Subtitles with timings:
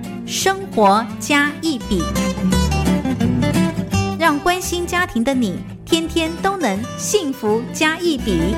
[0.31, 2.01] 生活加一笔》，
[4.17, 8.55] 让关心家庭的你天天都能幸福加一笔。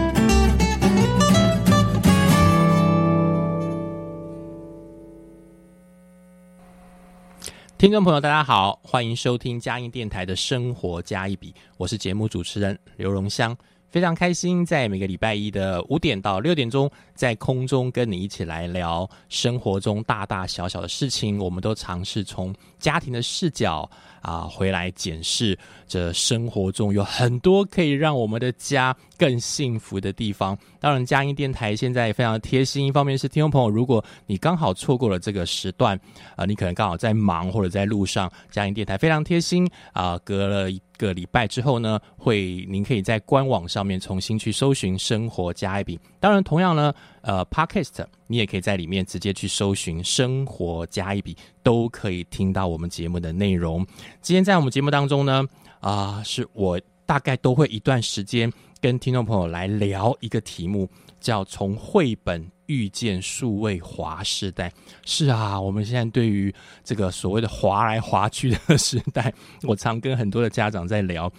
[7.75, 13.57] 听众朋友，大家好，欢迎收听嘉音电台的《生活加一笔》，我是节目主持人刘荣香。
[13.93, 21.37] 非常开心，在每个礼拜一的五点到六点钟，在空中跟你一起来聊生活中大大小小的事情。
[21.37, 23.87] 我们都尝试从家庭的视角
[24.23, 30.57] 啊，回来检视这生活中有很多可以让我们的家更幸福的地方。
[30.79, 35.99] 当然，佳音电台现在也非常贴心，一方面是听众朋友，如果你刚好错过了这个时段，
[36.35, 40.81] 啊，你可能刚好在忙或者在路上，佳音电台非常贴心啊，隔了一。
[40.95, 45.99] 个礼拜之后呢，会您可以在官网上面重新去搜寻“生活加一笔”。
[46.21, 53.83] 当然，同样呢，呃，Podcast 你也可以在里面直接去搜寻“生活加一笔”，都可以听到我们节目的内容。
[54.21, 55.43] 今天在我们节目当中呢，
[55.79, 60.87] 啊，是我大概都会一段时间跟听众朋友来聊一个题目，
[61.19, 62.47] 叫从绘本。
[62.67, 64.71] 遇见数位华时代，
[65.05, 66.51] 是啊，我们现在对于
[66.81, 69.31] 这个所谓的滑来滑去的时代，
[69.63, 71.31] 我常跟很多的家长在聊，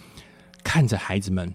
[0.63, 1.51] 看着孩子们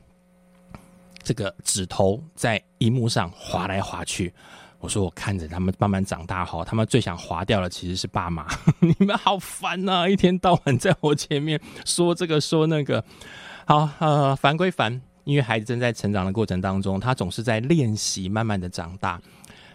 [1.30, 4.34] 这个指头在荧幕上划来划去，
[4.80, 8.44] 我说我看着他们慢慢长大哈，他们最想划掉的其实是爸妈，
[8.82, 13.04] 你们好烦呐，一天到晚在我前面说这个说那个，
[13.64, 19.20] 好呃，烦归烦，因为孩子正在成长的过程当中，他总是在练习，慢慢的长大。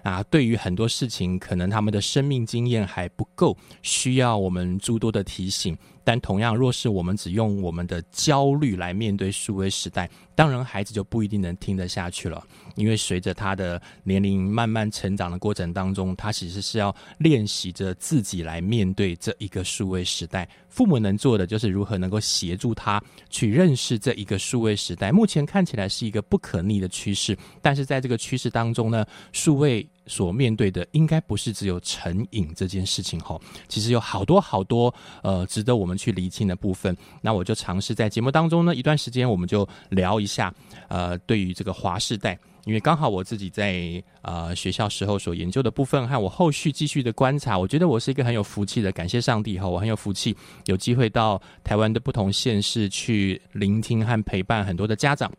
[0.03, 5.75] 啊，对于很多事情，可能他们的生命经验还不够，需要我们诸多的提醒。
[6.05, 12.41] 但同样，若是我们只用我们的焦虑来面对数位时代，当然孩子就不一定能听得下去了。
[12.75, 20.47] 因为随着他的年龄慢慢成长的过程当中，他其实是要练习着自己来面对这一个数位时代。
[20.69, 25.11] 父母能做的就是如何能够协助他去认识这一个数位时代。
[25.11, 29.87] 目前看起来是一个不可逆的趋势，但是在这个趋势当中呢，数位。
[30.07, 34.93] 所面对的应该不是只有成瘾这件事情哈，其实有好多好多
[35.23, 36.95] 呃值得我们去厘清的部分。
[37.21, 40.53] 那我就尝试在节目当中呢，一段时间我们就聊一下
[40.87, 55.31] 呃，对于这个华世代，因为刚好我自己在呃学校时候所研究的部分和我后续继续的观察，我觉得我是一个很有福气的，感谢上帝哈，我很有福气，有机会到台湾的不同县市去聆听和陪伴很多的家长。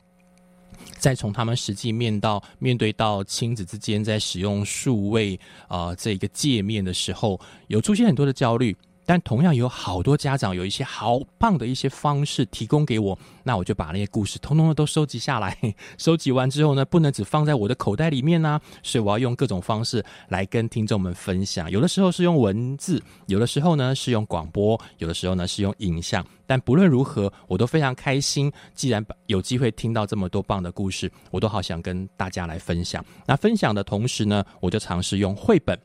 [0.99, 5.39] 再从他们实际面到面对到亲子之间在使用数位
[5.69, 8.77] 啊这个界面的时候，有出现很多的焦虑。
[9.07, 15.57] 但同样有好多家长有一些好棒的一些方式提供给我，那我就把那些故事通通的都收集下来。
[15.97, 21.71] 收集完之后呢，不能只放在我的口袋里面呢，所以我要用各种方式来跟听众们分享。
[21.71, 26.27] 有的时候是用文字，有的时候呢是用广播，有的时候呢是用影像。
[26.49, 28.53] 但不论如何，我都非常开心。
[28.75, 33.05] 既然有机会听到这么多棒的故事，我都好想跟大家来分享。
[33.25, 35.79] 那分享的同时呢，我就尝试用绘本。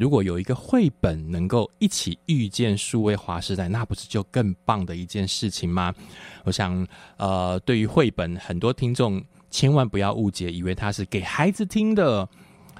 [0.00, 5.94] 如果有一个绘本能够一起遇见数位华时代，那不是就更棒的一件事情吗？
[6.44, 6.88] 我想，
[7.18, 12.26] 呃，对于绘本，很多听众千万不要误解，以为它是给孩子听的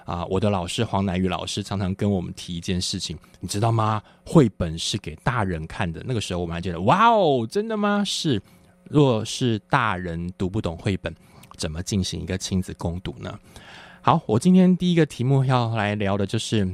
[0.07, 0.25] 啊。
[0.31, 4.03] 我的老师黄乃宇老师常常跟我们提一件事情，你知道吗？
[4.25, 6.03] 绘本是给大人看的。
[6.07, 8.03] 那个时候我们还觉得，哇哦，真的吗？
[8.03, 8.41] 是。
[8.85, 11.15] 若是大人读不懂绘本，
[11.59, 13.39] 怎么进行一个亲子共读呢？
[14.01, 16.67] 好，我今天第一个题目要来聊的就是。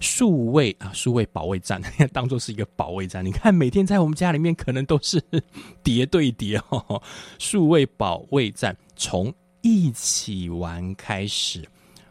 [0.00, 1.80] 数位啊，数位保卫战，
[2.12, 3.24] 当做是一个保卫战。
[3.24, 5.22] 你看，每天在我们家里面，可能都是
[5.82, 7.02] 叠对叠哦。
[7.38, 9.32] 数位保卫战从
[9.62, 11.64] 一起玩开始，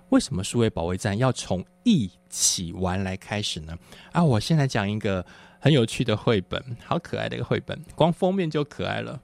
[0.09, 3.77] 为什么数位保卫战要从一起玩来开始呢？
[4.11, 5.25] 啊，我现在讲一个
[5.59, 9.19] 很有趣的绘本，好可爱的一个绘本，光封面就可爱了。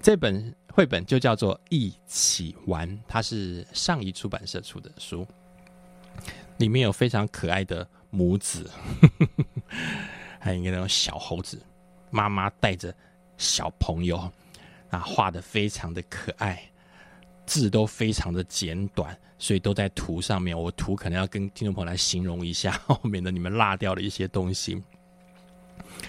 [0.00, 5.26] 这本绘本就叫做《一起玩》，它是上一出版社出的书。
[6.58, 8.70] 里面有非常可爱的母子，
[10.38, 11.60] 还有一个那种小猴子，
[12.10, 12.94] 妈妈带着
[13.36, 14.16] 小朋友，
[14.90, 16.62] 啊，画的非常的可爱，
[17.44, 20.58] 字都非常的简短，所以都在图上面。
[20.58, 24.82] 我图可能要跟听众朋友来形容一下， 免得你们落掉了一些东西。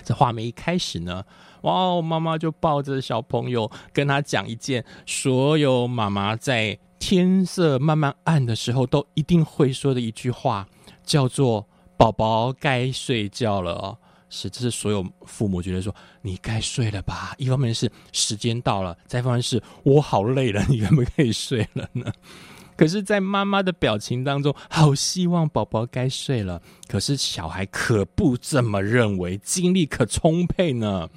[0.03, 1.23] 这画面一开始呢，
[1.61, 6.77] 哇，妈妈就抱着小朋友，跟他讲一件所有妈妈在
[7.07, 10.67] 天色慢慢暗的时候都一定会说的一句话，
[11.03, 11.63] 叫做
[11.95, 13.95] “宝宝该睡觉了”。
[14.27, 15.93] 是，这是所有父母觉得说
[16.23, 17.35] 你该睡了吧？
[17.37, 22.11] 一方面是时间到了，再一方面是我好累了，你可不可以睡了呢？
[22.75, 26.59] 可是，在妈妈的表情当中，好希望宝宝该睡了。
[26.87, 31.07] 可是小孩可不这么认为，精力可充沛呢。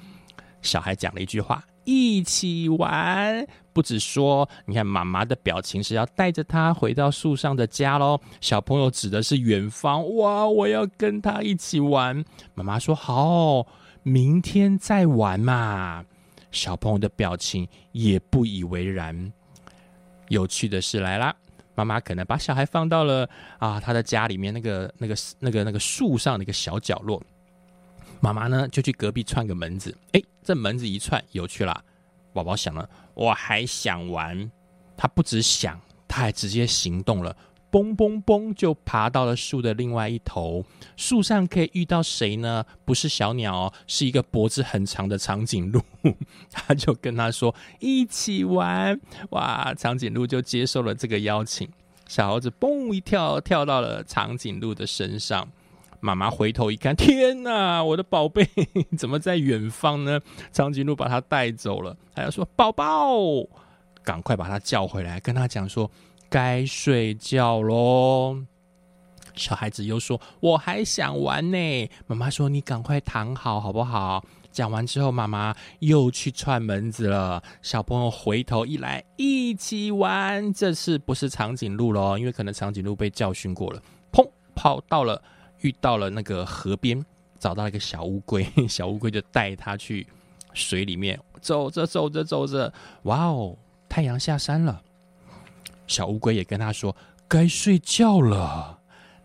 [0.61, 3.47] 小孩讲了一句话：“一起玩。”
[3.79, 8.19] 不止说，你看妈妈的表情是要带着他回到树上的家喽。
[8.41, 12.21] 小朋友指的是远方，哇，我要跟他一起玩。
[12.55, 13.65] 妈妈说：“好，
[14.03, 16.03] 明天再玩嘛。”
[16.51, 19.31] 小朋友的表情也不以为然。
[20.27, 21.33] 有趣的事来啦。
[21.73, 23.29] 妈妈可能把小孩放到了
[23.59, 27.23] 啊，他的家里面那个、那个、那个、那个树上的一个小角落。
[28.19, 31.81] 妈妈呢就去隔壁串个门子，哎，这门子一串，有趣了。
[32.33, 34.51] 宝宝想了，我还想玩。
[34.97, 37.35] 他不止想，他还直接行动了。
[37.71, 40.65] 嘣嘣嘣，就爬到了树的另外一头。
[40.97, 42.65] 树上可以遇到谁呢？
[42.83, 45.79] 不是小鸟，是一个脖子很长的长颈鹿。
[46.51, 48.99] 他就跟他说：“一起玩。”
[49.29, 51.69] 哇，长颈鹿就接受了这个邀请。
[52.07, 55.47] 小猴子嘣一跳，跳到了长颈鹿的身上。
[55.99, 58.47] 妈妈回头一看，天哪，我的宝贝
[58.97, 60.19] 怎么在远方呢？
[60.51, 61.95] 长颈鹿把它带走了。
[62.15, 63.17] 还要说：“宝宝，
[64.03, 65.89] 赶快把它叫回来，跟他讲说。”
[66.31, 68.43] 该睡觉喽，
[69.33, 77.41] 小孩子又说：“我还想玩呢。”妈妈说：“你赶快躺好，好不好？”讲完之后，妈妈又去串门子了。
[77.63, 80.53] 小朋友回头一来，一起玩。
[80.53, 83.81] 这次不是长颈鹿喽，因为可能长颈鹿被教训过了。
[84.11, 84.23] 砰，
[84.53, 85.19] 跑到了，
[85.61, 87.03] 遇到了那个河边，
[87.37, 88.45] 找到一个小乌龟。
[88.67, 90.07] 小乌龟就带它去
[90.53, 92.73] 水里面，走着走着走着，
[93.03, 93.57] 哇哦，
[93.87, 94.81] 太阳下山了。
[95.87, 96.95] 小乌龟也跟他说
[97.27, 98.79] ：“该睡觉了。”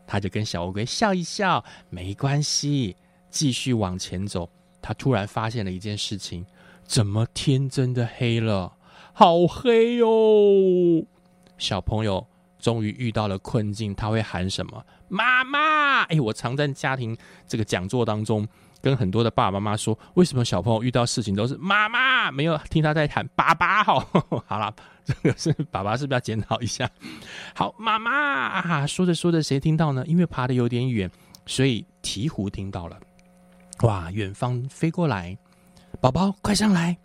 [0.06, 2.96] 他就跟小乌龟笑一笑，没关系，
[3.30, 4.48] 继续往前走。
[4.80, 6.44] 他突然发现了一件事情：
[6.84, 8.74] 怎么天真的黑了？
[9.12, 11.06] 好黑哟！
[11.56, 12.26] 小朋友
[12.64, 14.82] 终于遇到了困境，他会喊什么？
[15.08, 16.04] 妈妈！
[16.04, 17.14] 哎，我常在家庭
[17.46, 18.48] 这个讲座当中。
[18.80, 22.30] 跟很多的爸爸妈妈说，为什么小朋友遇到事情都是妈妈？
[22.30, 23.84] 没有听他在喊爸爸。
[23.84, 23.98] 好，
[24.46, 24.74] 好了，
[25.04, 26.90] 这个是爸爸，是不是要检讨一下？
[27.54, 30.02] 好，妈妈啊，说着说着，谁听到呢？
[30.06, 31.10] 因为爬的有点远，
[31.44, 32.98] 所以鹈鹕听到了。
[33.82, 35.36] 哇，远方飞过来，
[36.00, 36.96] 宝宝快上来，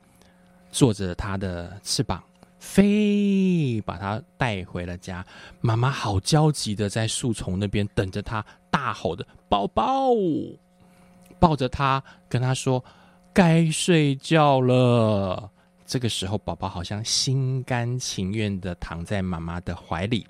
[0.72, 2.22] 坐着他的翅膀
[2.60, 5.26] 飞，把他带回了家。
[5.62, 10.14] 妈妈好焦急的在树丛那边等着他，大吼的宝宝。
[11.40, 12.84] 抱着他，跟他说
[13.34, 15.50] ：“该睡觉了。”
[15.88, 20.28] 这个时候，宝宝好像心甘情愿的躺在妈妈的怀里，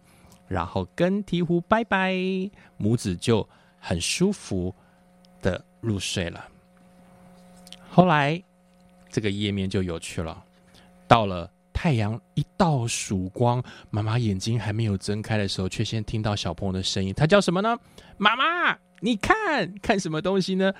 [0.47, 2.13] 然后跟鹈鹕拜拜，
[2.77, 3.47] 母子就
[3.79, 4.73] 很舒服
[5.41, 6.45] 的入睡了。
[7.89, 8.41] 后来，
[9.09, 10.43] 这个页面就有趣了。
[11.07, 11.49] 到了
[11.81, 17.13] 太阳一道曙光，妈妈眼睛还没有睁开的时候，却先听到小朋友的声音。
[17.13, 17.73] 他叫什么呢？
[18.17, 20.73] 妈妈，你看看什么东西呢？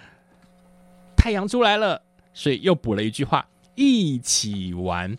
[1.16, 2.02] 太阳出来了，
[2.34, 5.18] 所以又补了一句话：一起玩。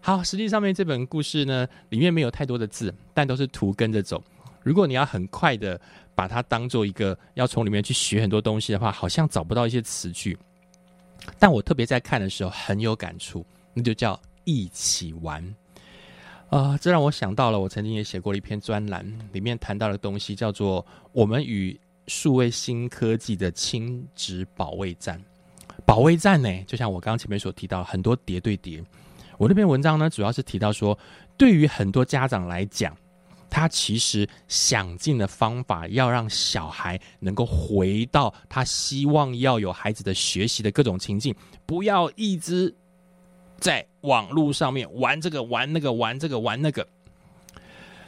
[0.00, 4.22] 好，实际上面这本故事呢，里面没有太多的字，但都是图跟着走。
[4.62, 5.80] 如果你要很快的
[6.14, 10.38] 把它当做一个要从里面去学很多东西的话，好像找不到一些词句。
[11.40, 13.44] 但我特别在看的时候很有感触，
[13.74, 14.16] 那就叫
[14.48, 15.54] 一起玩。
[16.48, 21.78] 啊，这让我想到了我曾经也写过一篇专栏，里面谈到的东西叫做我们与。
[22.10, 25.22] 数位新科技的亲子保卫战，
[25.84, 28.82] 保卫战呢，就像我刚刚前面所提到，很多叠对叠。
[29.36, 30.98] 我那篇文章呢，主要是提到说，
[31.36, 32.96] 对于很多家长来讲，
[33.50, 41.34] 他其实想尽了方法，要让小孩能够回到他希望要有孩子的学习的各种情境，
[41.66, 42.74] 不要一直
[43.58, 46.86] 在网络上面玩这个玩那个玩这个玩那个。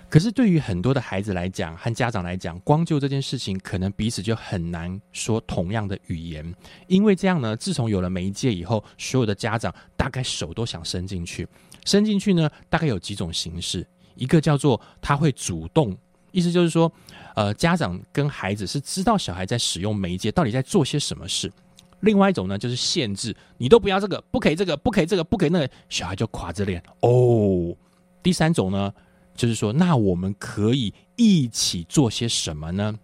[0.08, 6.52] 可是对于很多的孩子来讲，和家长来讲，光就这件事情，可能彼此就很难说同样的语言。
[6.88, 11.46] 因为这样呢，自从有了媒介以后，所有的家长大概手都想伸进去。
[11.84, 13.86] 伸进去呢，大概有几种形式。
[14.16, 15.96] 一个叫做他会主动，
[16.32, 16.90] 意思就是说，
[17.36, 21.50] 呃，家长跟孩子是知道小孩在使用媒介到底在做些什么事。
[22.00, 27.74] 另外一种呢，就是限制，你都不要这个，不可以这个，不可以这个，不可以那个，小孩就垮着脸哦。
[28.22, 28.92] 第三种呢？
[29.36, 32.94] 就是说，那我们可以一起做些什么呢？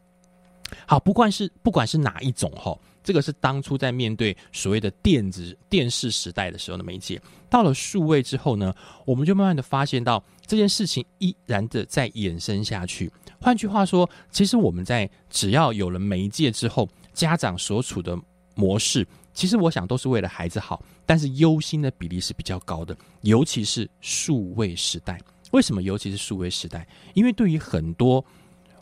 [0.86, 8.74] 好，不管是不管是哪一种哈，这个是当初在面对所谓的电子电视时代的时候的媒介，到了数位之后呢，
[9.06, 13.10] 我们就慢慢的发现到这件事情依然的在衍生下去。
[13.40, 18.18] 换句话说，其实我们在只要有了媒介之后，家长所处的
[18.56, 25.20] 模式，其实我想都是为了孩子好，但是忧心的比例是比较高的，尤其是数位时代。
[25.52, 25.80] 为什么？
[25.80, 26.84] 尤其是数位时代，
[27.14, 28.24] 因为对于很多。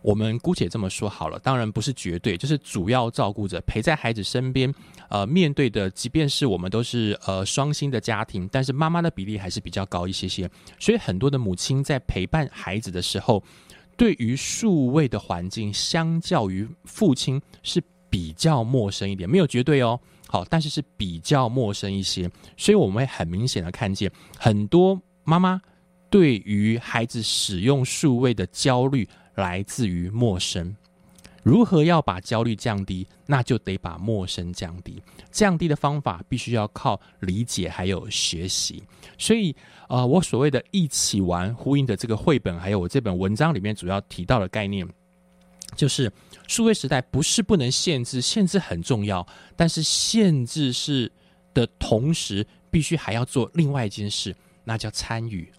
[0.01, 4.71] 我们姑且这么说好了，当然不是绝对，就是主要照顾者陪在孩子身边，
[5.09, 10.47] 呃，面对的，即便是我们都是呃双薪的家庭，但是妈妈的比例还是比较高一些些，
[10.79, 13.43] 所以很多的母亲在陪伴孩子的时候，
[13.97, 17.83] 对于数位的环境，相较于父亲是
[18.15, 25.61] 比较陌生一点，没有绝对哦，好，但是是比较陌生一些，所以我们会很明显的看见很多妈妈
[26.09, 29.09] 对于孩子使用数位的焦虑。
[29.37, 30.77] 来自于陌生，
[31.43, 33.05] 如何要把焦虑降低？
[33.27, 35.03] 那就得把陌生降低。
[35.33, 38.81] 降低的方法必须要靠理解还有学习。
[39.19, 39.53] 所以，
[39.89, 44.89] 呃，我所谓的一起玩，呼应的这个绘本，还有我这本文章里面主要提到的概念，
[45.77, 46.11] 就是
[46.47, 49.27] 数位时代不是不能限制，限制很重要，
[49.57, 51.11] 但是限制是
[51.53, 55.51] 的同时，必须还要做另外一件事，那叫参与。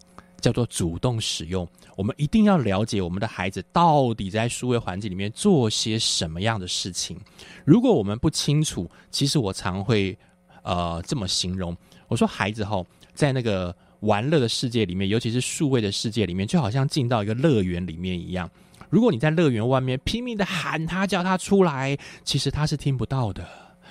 [0.41, 1.67] 叫做主动使用，
[1.97, 7.19] 我们一定要了解我们的孩子到底在数位环境里面做些什么样的事情。
[7.65, 10.15] 如果我们不清楚，其实我常会
[10.61, 11.75] 呃这么形容：
[12.07, 18.47] 我说孩子哈，在那个玩乐的世界里面，尤其是数位的世界里面，就好像进到一个乐园里面一样。
[18.95, 23.45] 如果你在乐园外面拼命的喊他叫他出来，其实他是听不到的，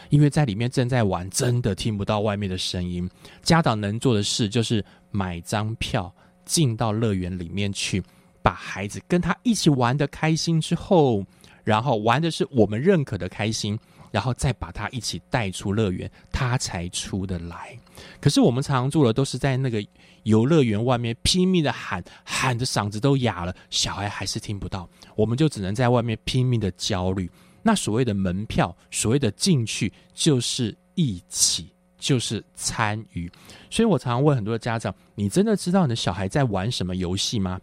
[0.08, 3.06] 因为在里面正在玩，真的听不到外面的声音。
[3.42, 6.10] 家长能做的事就是买张票。
[6.46, 8.02] 进到乐园里面去，
[8.42, 11.24] 把孩子跟他一起玩的开心之后，
[11.64, 13.78] 然后玩的是我们认可的开心，
[14.14, 17.76] 然后再把他一起带出乐园，他才出得来。
[18.20, 19.84] 可是我们常常做的都是在那个
[20.22, 27.28] 游乐园外面拼命的喊，喊的嗓子都哑了，小孩还是听不到，我们就只能在外面拼命的焦虑。
[27.60, 31.68] 那所谓的门票，所谓的进去，就是一起。
[31.96, 33.32] 就是参与，
[33.70, 37.58] 所以我常常问很多的家长：你真的知道你的小孩在玩什么游戏吗？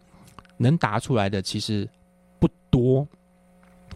[0.58, 1.88] 能答出来的其实
[2.39, 3.08] 不多，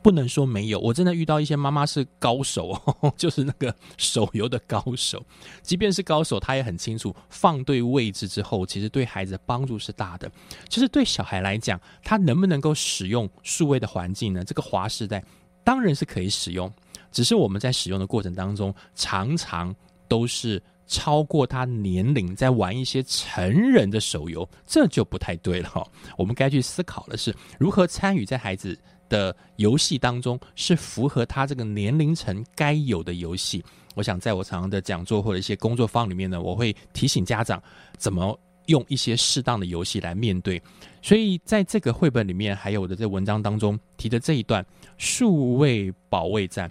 [0.02, 0.80] 不能说没有。
[0.80, 2.80] 我真的遇到一些妈妈是高手，
[3.18, 5.24] 就是那个手游的高手。
[5.62, 10.32] 即便是高手，他也很清楚放对位置之后，其实对孩子的帮助是大的。
[10.70, 14.44] 就是对小孩来讲，他能不能够使用数位的环境呢？
[14.44, 15.24] 这个华时代
[15.64, 16.72] 当然是可以使用，
[17.12, 19.76] 只是我们在使用的过程当中，常常。
[20.08, 25.84] 都是超过他年龄在玩一些成人的手游，这就不太对了哈。
[26.16, 28.78] 我们该去思考的是，如何参与在孩子
[29.10, 33.64] 的游戏当中，是符合他这个年龄层该有的游戏。
[33.96, 37.62] 我想，在我常常的讲座或者一些工作坊里面呢，我会提醒家长
[37.98, 40.62] 怎么用一些适当的游戏来面对。
[41.02, 44.66] 所以，在这个绘本里面，还有我的这文章当中提的这一段
[44.98, 46.70] 数位保卫战，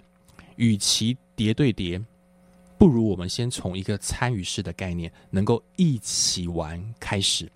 [0.57, 1.99] 与其叠对叠。
[2.77, 7.49] 不如我们先从一个参与式的概念，能够一起玩开始，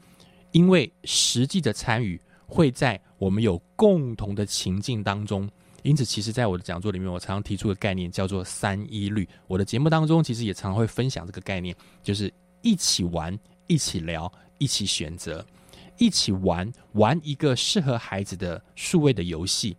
[0.51, 2.19] 因为实际的参与
[2.49, 5.49] 会在我们有共同的情境当中。
[5.83, 9.25] 因此，其实，在我的讲座里面，我常常提出的概念叫做“三一律”。
[9.47, 15.45] 我的节目当中，其实也常常会分享这个概念，就是一起玩、一起聊、一起选择、
[15.97, 19.77] 一起玩，玩一个适合孩子的数位的游戏，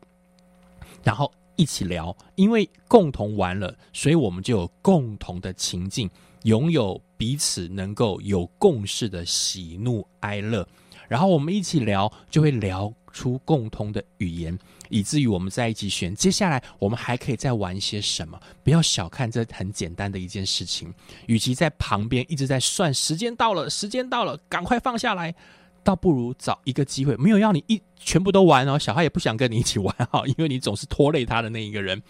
[1.02, 1.30] 然后。
[1.56, 6.08] 一起聊，因为共同玩了，所以我们就有共同的情境，
[6.44, 10.66] 拥有彼此能够有共识的喜怒哀乐，
[11.10, 14.56] 然后我们一起聊，就会聊出共同的语言，
[14.90, 16.14] 以至于我们在一起选。
[16.14, 18.38] 接下来我们还可以再玩些什么？
[18.62, 20.94] 不要小看这很简单的一件事情，
[21.26, 25.34] 与其在旁边一直在算时间到了，时间到了，赶快放下来。
[25.82, 32.00] 倒不如找一个机会，没有要你一全部都玩哦，小孩也不想跟你一起玩哈，因为你总是拖累他的那一个人。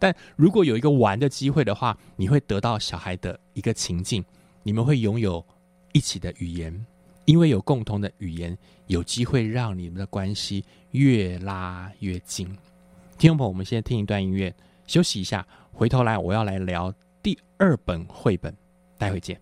[0.00, 4.22] 但如果有一个玩的机会的话，你会得到小孩的一个情境，
[4.64, 5.42] 你们会拥有
[5.92, 6.84] 一起的语言，
[7.24, 12.46] 因为有共同的语言，有机会让你们的关系越拉越近。
[13.18, 14.54] 听众朋友，我们先听一段音乐，
[14.86, 18.54] 休息一下，回头来我要来聊第二本绘本，
[18.98, 19.40] 待会见。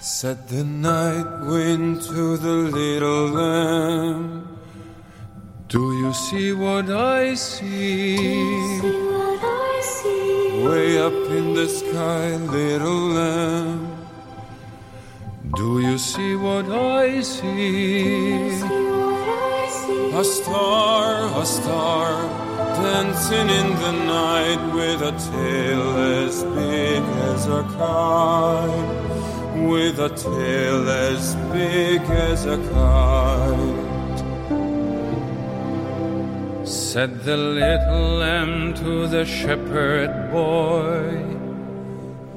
[0.00, 4.42] Said the night wind to the little lamb,
[5.66, 8.16] Do you see what I see?
[8.16, 9.13] see, what I see?
[10.64, 13.80] Way up in the sky, little lamb.
[15.56, 18.48] Do you see what I see?
[20.22, 21.06] A star,
[21.42, 22.10] a star,
[22.82, 25.86] dancing in the night with a tail
[26.22, 28.90] as big as a kite.
[29.70, 33.33] With a tail as big as a kite.
[36.94, 41.10] Said the little lamb to the shepherd boy,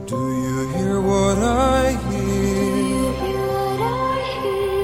[0.07, 3.11] Do you hear what I hear?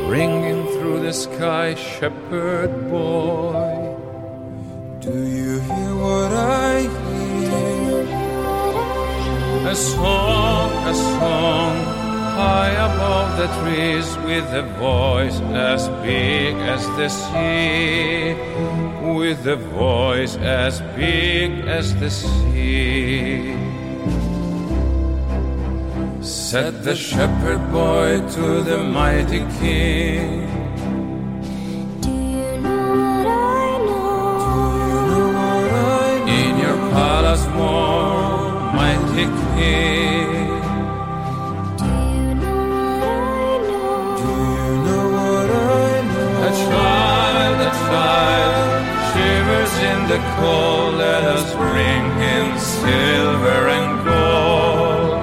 [0.07, 3.97] Ringing through the sky, shepherd boy.
[4.99, 8.05] Do you hear what I hear?
[9.71, 12.02] A song, a song,
[12.35, 15.39] high above the trees with a voice
[15.71, 18.33] as big as the sea.
[19.17, 23.53] With a voice as big as the sea.
[26.21, 30.47] Said the shepherd boy to the mighty king.
[32.01, 34.25] Do you know what I know?
[36.39, 40.32] In your palace more, mighty king.
[47.93, 48.55] Child,
[49.11, 50.91] shivers in the cold.
[51.07, 55.13] Let us bring him silver and gold.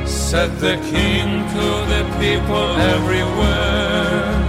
[0.07, 4.43] Said the king to the people everywhere.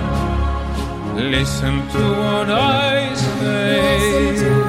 [1.35, 4.62] Listen to what I say.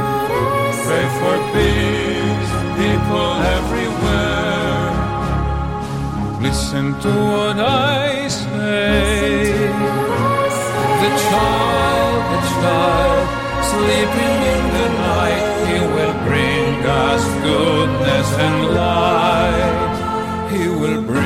[0.94, 4.92] Pray for peace, people everywhere.
[6.40, 9.58] Listen to what I say.
[11.02, 13.26] The child, the child,
[13.72, 19.94] sleeping in the night, he will bring us goodness and light.
[20.52, 21.23] He will bring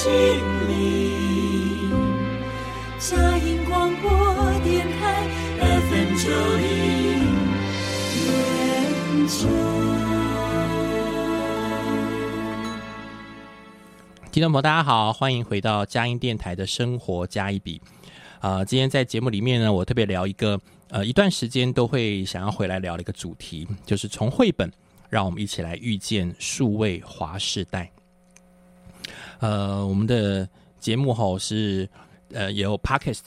[0.00, 0.10] 心
[0.66, 1.92] 灵。
[2.98, 4.10] 佳音广播
[4.64, 5.28] 电台
[5.60, 6.64] FM 九零
[8.14, 9.46] 点九。
[14.32, 17.78] 听众朋友，大家好，欢迎回到佳音电台的生活加一笔。
[18.38, 20.58] 啊、今天在节目里面呢，我特别聊一个
[20.88, 24.72] 呃一段时间都会想要回来聊的一个主题，就是从绘本
[25.10, 27.92] 让我们一起来遇见数位华世代。
[29.40, 30.48] 呃，我们的
[30.78, 31.88] 节目吼是
[32.32, 33.20] 呃也有 podcast，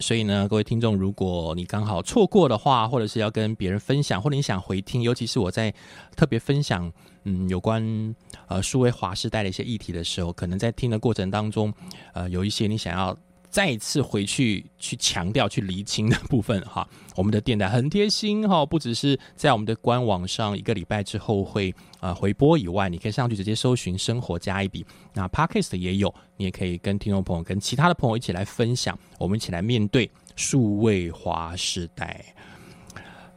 [0.00, 5.72] 所以呢，各位听众，如果你刚好错过的话，或者是要跟别人分享，或者你想回听，尤其是我在
[6.16, 6.90] 特别分享
[7.24, 8.14] 嗯有关
[8.46, 11.72] 呃数位华时代的一些议题的时候，可能在听的过程当中，
[12.14, 13.16] 呃有一些你想要。
[13.50, 32.24] 再一次回去去强调、去厘清的部分哈， 我们的电台很贴心哈，不只是在我们的官网上一个礼拜之后会呃回播以外，你可以上去直接搜寻“生活加一笔”，那 Podcast 也有，你也可以跟听众朋友、跟其他的朋友一起来分享，我们一起来面对数位华时代。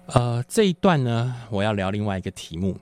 [0.07, 2.77] 呃，这一段呢，我要聊另外一个题目，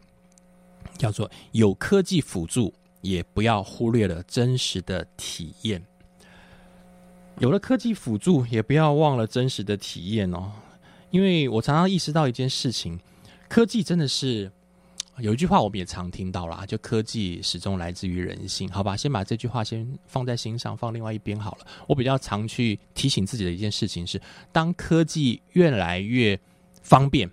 [0.97, 5.83] 叫做“有科技辅助，也不要忽略了真实的体验”。
[7.39, 10.51] 有了科技辅助，也不要忘了真实的体验哦。
[11.11, 12.99] 因为我常常意识到一件事情，
[13.47, 14.51] 科技真的是
[15.19, 18.97] 有一句话我们也常听到啦，就科技始终来自于人性，好吧？
[18.97, 21.67] 先把这句话先放在心上，放另外一边好了。
[21.87, 24.19] 我比较常去提醒自己的一件事情是，
[24.51, 26.39] 当科技越来越
[26.81, 27.29] 方便、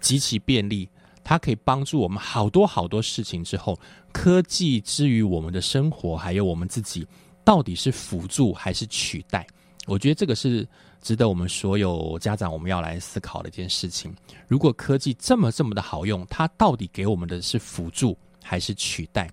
[0.00, 0.88] 极其便利，
[1.24, 3.78] 它可以帮助我们好多好多事情之后，
[4.12, 7.06] 科技之于我们的生活，还有我们自己，
[7.44, 9.46] 到底是辅助还是取代？
[9.86, 10.66] 我觉得这个是
[11.02, 14.14] 值得我们所有家长我们要来思考的一件事情。
[14.48, 19.30] 如果科技这么这么的好用，它到底给我们的是辅助还是取代？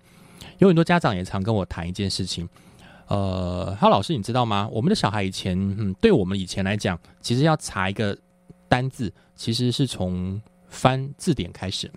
[0.58, 2.46] 有很多家长也常跟我谈一件事情，
[3.06, 4.68] 呃，哈老师，你知道吗？
[4.70, 8.16] 我们的小孩以前，嗯，对我们以前来讲，其实要查一个
[8.68, 11.90] 单字，其实是从翻字典开始。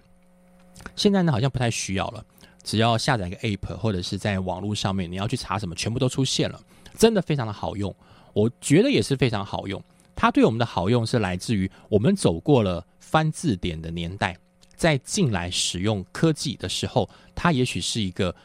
[0.96, 2.26] 现在呢好像不太需要了，
[2.66, 6.60] 只要下载一个 App 或者是在网络上面你要去查什么，全部都出现了，
[6.98, 7.96] 真的非常的好用。
[8.34, 9.82] 我觉得也是非常好用。
[10.16, 14.36] 它对我们的好用是来自于我们走过了翻字典的年代，
[14.76, 18.36] 在进来使用科技的时候，它也许是一个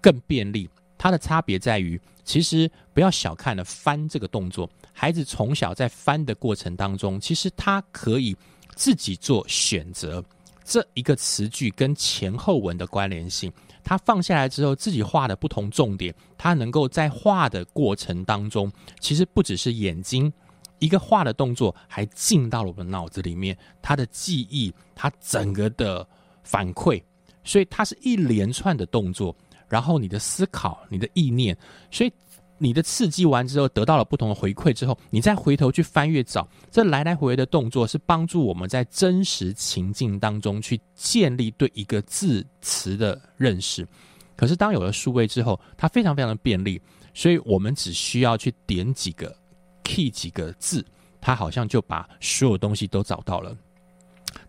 [0.00, 0.68] 更便利。
[0.98, 4.68] 它的差别在于，其实不要小看了翻这个动作。
[4.92, 8.36] 孩子从小在翻的过程当中，其实他可以
[8.74, 10.24] 自己做选择。
[10.64, 13.50] 这一个词句跟前后文的关联性，
[13.88, 18.70] 他放下来之后，自己画的不同重点，他能够在画的过程当中，
[19.00, 20.30] 其实不只是眼睛
[20.78, 26.06] 一个画的动作，还进到了我们脑子里面，他的记忆，他整个的
[26.42, 27.02] 反馈，
[27.42, 29.34] 所以它是一连串的动作。
[29.70, 31.56] 然后你的思考，你的意念，
[31.90, 32.12] 所以
[32.58, 43.86] 你的刺激完之后得到了不同的回馈之后，你再回头去翻阅找，这来来回回的动作是帮助我们在真实情境当中去建立对一个字词的认识。
[44.36, 46.80] 可是当有了数位之后，它非常非常的便利，
[47.14, 49.34] 所以我们只需要去点几个
[49.82, 50.84] key 几个字，
[51.20, 53.56] 它好像就把所有东西都找到了。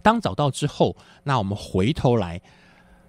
[0.02, 2.42] 当找到之后，那我们回头来，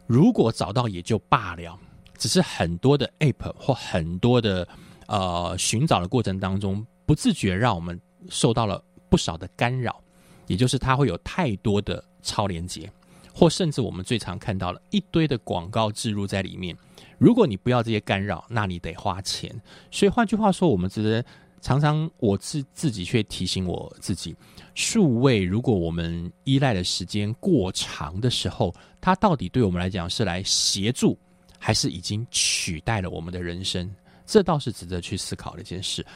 [0.06, 1.78] 如果找到也就罢了。
[2.18, 4.68] 只是很多的 app 或很多的
[5.10, 10.00] 呃寻找的过程当中，不自觉让我们受到了不少的干扰，
[10.46, 12.88] 也就是它会有太多的超连接，
[13.34, 16.76] 或甚至我们最常看到了一堆的广告植入在里面。
[17.18, 19.50] 如果你不要这些干扰，那你得花钱。
[19.90, 21.22] 所以换句话说，我们只能
[21.60, 24.34] 常常我自自己却提醒我自己，
[24.74, 31.18] 数位如果我们依赖的时间过长的时候，它到底对我们来讲是来协助。
[31.62, 33.94] 还是已经取代了我们的人生，
[34.30, 36.06] 这倒是值得去思考的一件事。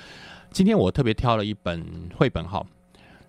[0.52, 1.84] 今天我特别挑了一本
[2.16, 2.64] 绘本，哈，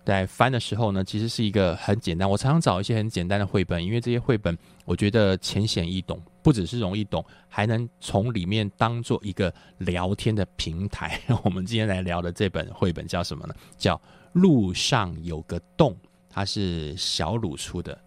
[0.04, 2.30] 在翻的时候呢，其实是一个很简单。
[2.30, 11.20] 我常常找一些很简单的绘本，因为这些绘本我觉得浅显易懂，不只是容易懂，还能从里面当做一个聊天的平台。
[11.42, 13.54] 我们今天来聊的这本绘本叫什么呢？
[13.76, 13.96] 叫
[14.34, 15.92] 《路上有个洞》，
[16.30, 17.98] 它是小鲁出的。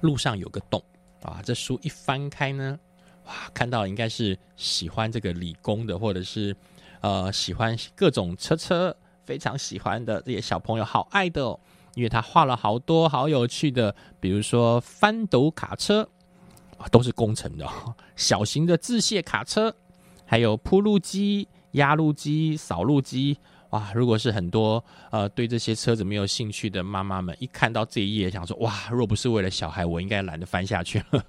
[0.00, 0.82] 路上有个洞。
[1.22, 2.76] 啊，这书一翻开呢，
[3.26, 6.54] 哇，看到应该是喜欢这个理工的，或者是
[7.00, 11.58] 呃喜欢各种车车，非常喜欢的这些小朋友，好爱的哦。
[11.94, 16.08] 因为他画了好多好有趣的，比如说翻斗卡车，
[16.90, 17.68] 都是工程的，
[18.16, 19.76] 小型的自卸卡车，
[20.24, 23.36] 还有铺路机、压路机、扫路机。
[23.70, 23.92] 哇！
[23.94, 31.24] 如果是很多呃对这些车子没有兴趣的妈妈们，一看到这一页，想说哇，若不是为了小孩，我应该懒得翻下去了。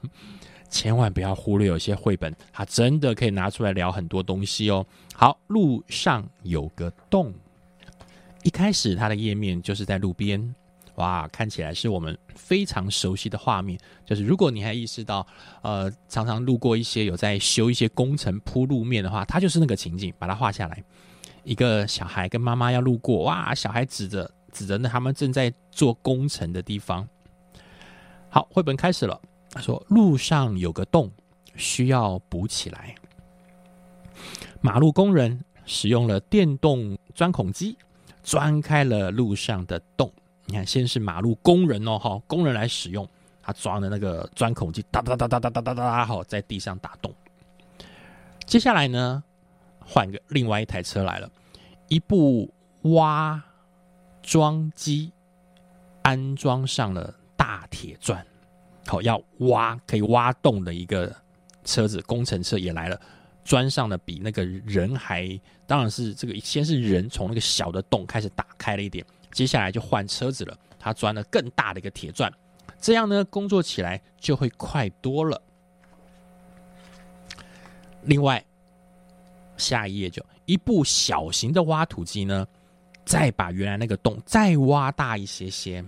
[0.73, 4.83] 千万不要忽略有些绘本，它真的可以拿出来聊很多东西哦。
[5.13, 7.31] 好，路上有个洞，
[8.41, 10.53] 一开始它的页面就是在路边，
[10.95, 13.79] 哇，看起来是我们非常熟悉的画面。
[14.03, 15.25] 就是如果你还意识到，
[15.61, 20.83] 呃，常常路过一些有在修一些工程铺路面的话，它就是那个情景，把它画下来。
[21.43, 23.53] 一个小孩跟妈妈要路过，哇！
[23.53, 27.07] 小孩指着指着那他们正在做工程的地方。
[28.29, 29.21] 好，绘本开始了。
[29.53, 31.11] 他说：“路上有个洞，
[31.55, 32.95] 需要补起来。
[34.61, 37.77] 马路工人使用了电动钻孔机，
[38.23, 40.11] 钻开了路上的洞。
[40.45, 43.07] 你看，先是马路工人哦，哈，工人来使用，
[43.41, 47.13] 他装的那个钻孔机，哒哒哒哒哒哒哒哒，好，在地上打洞。
[48.45, 49.23] 接下来呢？”
[49.85, 51.29] 换个另外一台车来了，
[51.89, 52.49] 一部
[52.83, 53.43] 挖
[54.21, 55.11] 桩机
[56.01, 58.25] 安装上了大铁钻，
[58.85, 61.13] 好要挖可以挖洞的一个
[61.63, 62.99] 车子，工程车也来了，
[63.43, 72.31] 钻上了比那个人还，当然是这个先是人从那个小的洞开始打开了一点，接下来就换车子了，他钻了更大的一个铁钻，
[72.79, 75.41] 这样呢工作起来就会快多了。
[78.03, 78.43] 另外。
[79.55, 82.45] 下一页就一部小型的挖土机呢，
[83.05, 85.85] 再把原来那个洞再挖大一些些，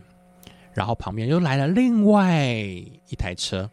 [0.75, 3.71] 然后旁边又来了另外一台车，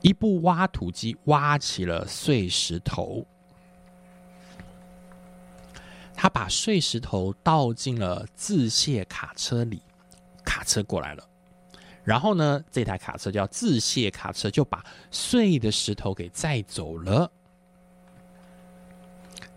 [0.00, 3.24] 一部挖土机挖起了碎石头，
[6.12, 9.80] 他把碎石头倒进了自卸卡车里，
[10.44, 11.24] 卡车过来了，
[12.02, 17.30] 然后呢，这台卡车叫自卸卡车，就把碎的石头给载走了。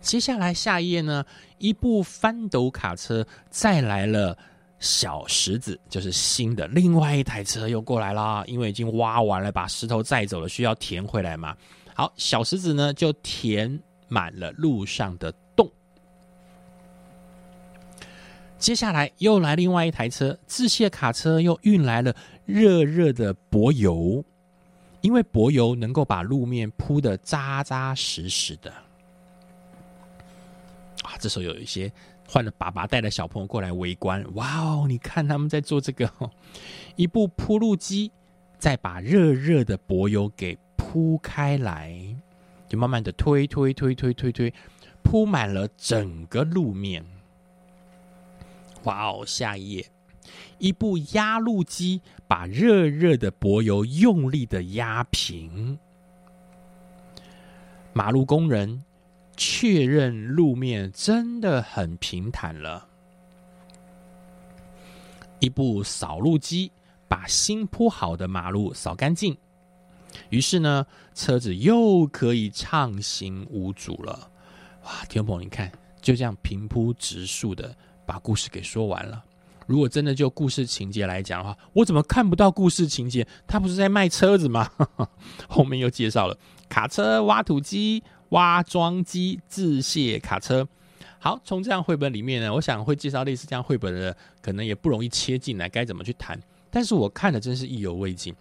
[0.00, 1.26] 接下来下一页呢？
[1.58, 4.38] 一部翻斗卡车再来了
[4.84, 11.56] 小石子，就是新的另外一台车又过来了，因为已经挖完了，把石头载走了，需要填回来嘛。
[11.94, 15.66] 好，小石子呢就填满了路上的洞。
[18.58, 24.22] 接下来又来另外一台车，自卸卡车又运来了热热的柏油，
[25.00, 28.70] 因为柏油能够把路面铺得扎扎实实的。
[31.02, 31.90] 啊，这时候有一些
[32.26, 36.10] 换了爸爸带的小朋友过来围观，哇哦，你看他们在做这个、
[36.96, 38.10] 一部铺路机
[38.58, 41.94] 再把热热的柏油给铺开来，
[42.68, 44.52] 就慢慢的推推推推推推，
[45.02, 47.04] 铺满了整个路面。
[48.84, 49.24] 哇哦！
[49.26, 49.86] 下一页，
[50.58, 55.78] 一部压路机把热热的柏油用力的压平。
[57.92, 58.82] 马路工人
[59.36, 62.88] 确认路面真的很平坦了。
[65.40, 66.72] 一部扫路机
[67.08, 69.36] 把新铺好的马路扫干净，
[70.30, 74.30] 于是呢，车子又可以畅行无阻了。
[74.84, 75.70] 哇，听众朋友，你看，
[76.00, 79.22] 就这样平铺直述的把故事给说完了。
[79.66, 83.26] 如果真的就故事情节来讲的话，我怎么看不到故事情节？
[83.46, 84.70] 他不是在卖车子吗？
[85.48, 90.66] 后面又介绍了卡车、挖土机、挖装机、自卸卡车。
[91.18, 96.38] 好，从这样绘本里面呢，我想会介绍类似这样绘本的，可能也不容易切进来，该怎么去谈？
[96.70, 98.34] 但是我看的真是意犹未尽，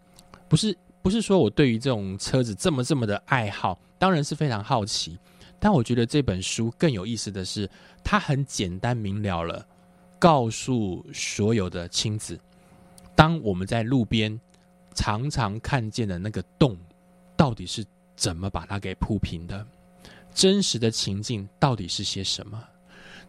[0.50, 5.18] 不是不是说我对于这种车子这么这么的爱好，当然是非常好奇。
[5.60, 7.70] 但我觉得这本书更有意思的是，
[8.04, 9.66] 它很简单明了了，
[10.20, 12.38] 告诉所有的亲子，
[13.16, 14.38] 当我们在路边
[14.94, 16.78] 常常看见的那个洞，
[17.38, 19.66] 到底是怎么把它给铺平的？
[20.34, 22.64] 真实的情境到底是些什么？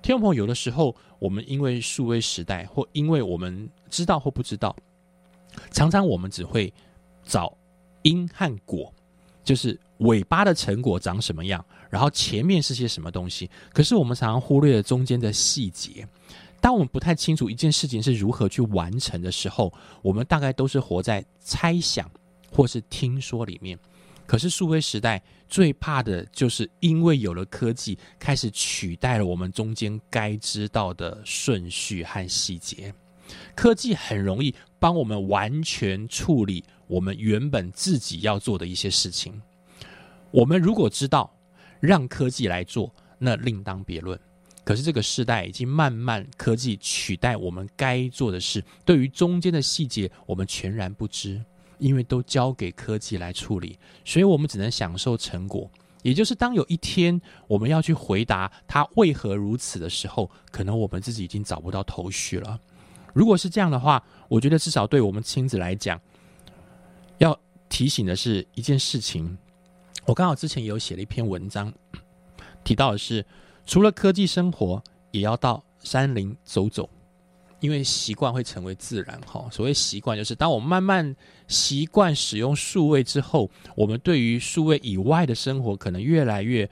[0.01, 4.75] 听众朋友，有的时候我们因为数位时代，或因为我们知道或不知道，
[5.71, 6.73] 常常我们只会
[7.25, 7.57] 找
[8.03, 8.93] 因和果，
[9.43, 13.51] 就是尾巴的成果长什么样，然后前面是些什么东西。
[13.73, 16.07] 可是我们常常忽略了中间的细节。
[16.61, 22.11] 当我们不太清楚一件事情是如何去完成的时候，我们大概都是活在猜想
[22.51, 23.79] 或是听说里面。
[24.27, 32.93] 可是数位时代最怕的就是因为有了科技，开始取代了我们中间该知道的顺序和细节。
[33.55, 39.41] 科技很容易帮我们完全处理我们原本自己要做的一些事情。
[40.31, 41.35] 我们如果知道
[41.81, 44.19] 让科技来做，那另当别论。
[44.65, 51.43] 可是这个时代已经慢慢科技取代我们该做的事，对于中间的细节，我们全然不知。
[51.85, 55.71] 因为都交给科技来处理，所以我们只能享受成果。
[56.01, 62.59] 也就是当有一天我们要去回答它为何如此的时候，可能我们自己已经找不到头绪了。
[63.13, 66.01] 如果是这样的话，我觉得至少对我们亲子来讲，
[67.19, 69.37] 要提醒的是一件事情。
[70.07, 71.71] 我刚好之前有写了一篇文章，
[72.65, 73.27] 提到的是，
[73.67, 76.89] 除了科技生活，也要到山林走走。
[77.65, 79.49] 因为习惯会成为自然，哈。
[79.51, 81.17] 所谓习惯，就是当我慢慢
[81.49, 86.69] 习惯使用数位之后，我们对于数位以外的生活，可能越来越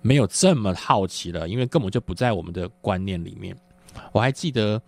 [0.00, 3.54] 没有这么好奇了，因为根本就不在我们的观念里面。
[4.10, 4.80] 我还记得，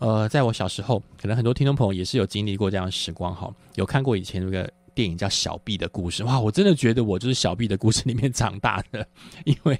[0.00, 9.06] 呃，在我小时候，可能很多听众朋友也是有经历过这样的时光，哈，有看过以前那个电影叫《小毕的故事》，哇，我真的觉得我就是小毕的故事里面长大的，
[9.44, 9.78] 因为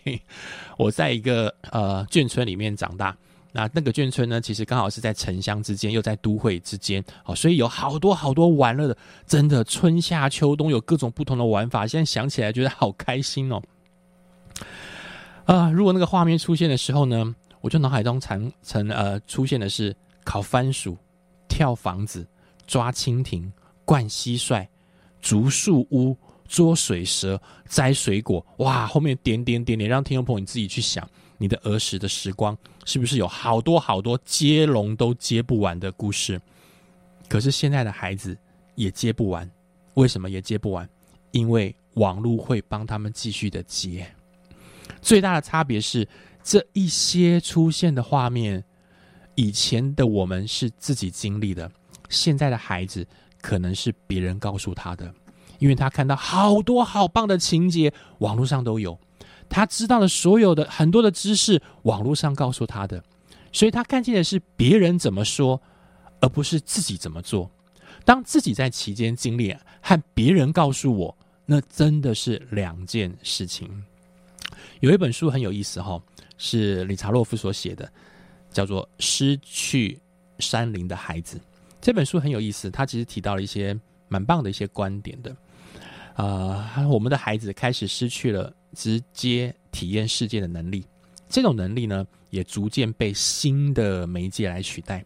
[0.78, 3.16] 我在一个呃眷村里面长大。
[3.52, 11.86] 那那个眷村呢，其实刚好是在城乡之间，又在都会之间，哦，所以有好多好多玩乐的，真的春夏秋冬有各种不同的玩法。
[11.86, 13.62] 现在想起来觉得好开心哦。
[15.44, 20.96] 啊，如果那个画面出现的时候呢，我就脑海中常曾呃出现的是烤番薯、
[21.46, 22.26] 跳房子、
[22.66, 23.52] 抓蜻蜓、
[23.84, 24.66] 灌蟋蟀、
[25.20, 26.16] 竹树屋、
[26.48, 27.38] 捉水蛇、
[27.68, 31.06] 摘水果，哇，后面点点点点，让听众朋友你自己去想。
[31.42, 36.40] 你的儿时的时光是不是有好多好多接龙都接不完的故事？
[37.28, 38.38] 可是现在的孩子
[38.76, 39.50] 也接不完，
[39.94, 40.88] 为什么也接不完？
[41.32, 44.06] 因为网络会帮他们继续的接。
[45.00, 46.06] 最大的差别是，
[46.44, 48.62] 这一些出现的画面，
[49.34, 51.68] 以前的我们是自己经历的，
[52.08, 53.04] 现在的孩子
[53.40, 55.12] 可能是别人告诉他的，
[55.58, 58.96] 因为他看到好多好棒的情节，网络上都有。
[59.52, 63.04] 他知道了所有的很多的知识，网络上告诉他的，
[63.52, 65.60] 所以他看见的是别人怎么说，
[66.20, 67.50] 而不是自己怎么做。
[68.02, 73.70] 当自己在期间经历和别人告诉我，那真的是两件事情。
[74.80, 76.02] 有一本书很有意思哈，
[76.38, 77.86] 是理查洛夫所写的，
[78.50, 80.00] 叫做《失去
[80.38, 81.36] 山林的孩子》。
[81.78, 85.36] 这本书很有意思，他其实提到了一些蛮棒的一些观点的。
[86.26, 88.52] 啊，我们的孩子开始失去了。
[88.74, 90.82] 直接体验世界的能力，
[91.28, 95.04] 这种能力呢，也逐渐被新的媒介来取代。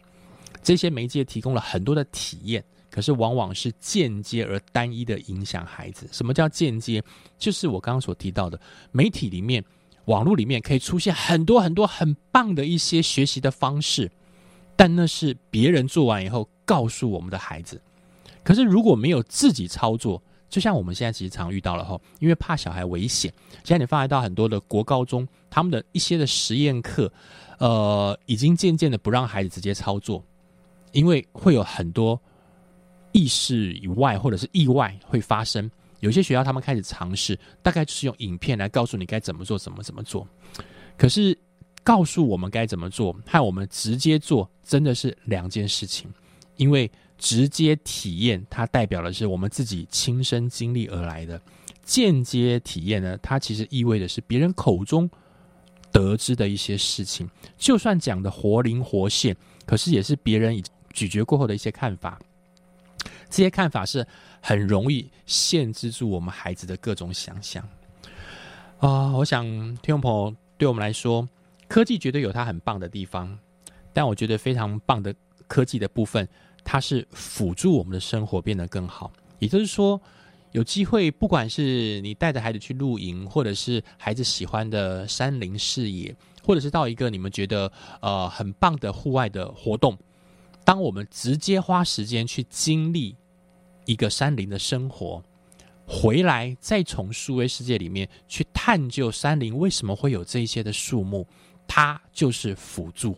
[0.62, 6.09] 这些媒介提供了很多的体验，可是往往是间接而单一的影响孩子。
[6.12, 7.02] 什么叫间接？
[7.37, 8.61] 就是我刚刚所提到的，
[8.92, 9.64] 媒体里面、
[10.05, 14.09] 网络里面可以出现很多很多很棒的一些学习的方式，
[14.76, 17.83] 但那是别人做完以后告诉我们的孩子。
[18.44, 23.32] 可是如果没有自己操作，就像我们现在其实常遇到了哈，因为怕小孩危险，
[23.64, 27.12] 现在你发觉到很多的国高中他们的一些的实验课，
[27.59, 30.22] 呃，已经渐渐的不让孩子直接操作。
[30.92, 32.18] 因为会有很多
[33.12, 40.26] 意识以外或者是意外会发生，有些学校他们开始尝试，大概就是用影片来告诉你该怎么做，怎么怎么做。
[40.96, 41.37] 可是
[41.82, 46.11] 告诉我们该怎么做，和我们直接做真的是两件事情。
[46.56, 51.40] 因为直接体验它代表的是我们自己亲身经历而来的，
[51.83, 55.09] 间接体验呢，它其实意味的是别人口中
[55.92, 62.20] 得知的一些事情，就算讲的活灵活现，可是也是别人已咀嚼过后的一些看法，
[63.31, 64.07] 这些看法是
[64.40, 67.66] 很容易限制住我们孩子的各种想象
[68.79, 69.12] 啊！
[69.12, 69.44] 我想
[69.76, 71.26] 听众朋友对我们来说，
[71.66, 73.38] 科技绝对有它很棒的地方，
[73.92, 75.14] 但我觉得非常棒的
[75.46, 76.29] 科技的部分，
[76.66, 79.12] 它是辅助我们的生活变得更好。
[79.38, 80.00] 也就是说，
[80.50, 89.96] 有机会，不管是你带着孩子去露营，或者是孩子喜欢的山林视野，或者是到一个你们觉得呃很棒的户外的活动。
[90.64, 93.14] 当我们直接花时间去经历
[93.85, 95.22] 一个山林的生活，
[95.87, 101.24] 回来再从数位世界里面去探究山林为什么会有这一些的树木，
[101.68, 103.16] 它就是辅助。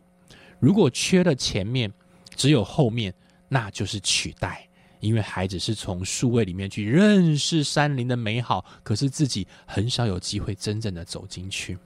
[0.60, 1.90] 如果缺了前面，
[2.36, 3.14] 只有后面，
[3.48, 4.68] 那就是取代。
[5.00, 11.78] 因为孩子是从数位里面去认识山林的美好，可是自己很少有机会真正的走进去。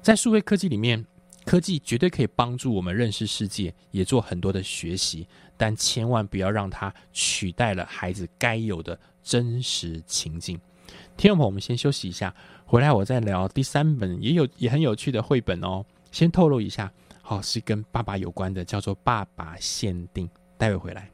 [0.00, 1.04] 在数位科技里面。
[1.44, 10.56] 科技绝对可以帮助我们认识世界，也做很多的学习，但千万不要让它取代了孩子该有的真实情境。
[11.16, 12.32] 听众朋友，我们先休息一下，
[12.64, 15.84] 回来我再聊第三本也有也很有趣的绘本哦。
[16.12, 16.92] 先透露一下，
[17.22, 20.28] 好是跟爸爸有关的，叫做《爸爸限定》，
[20.61, 21.09] 待会回来。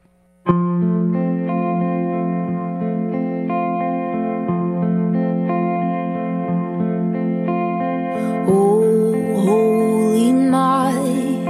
[8.46, 8.82] Oh,
[9.46, 11.44] holy night,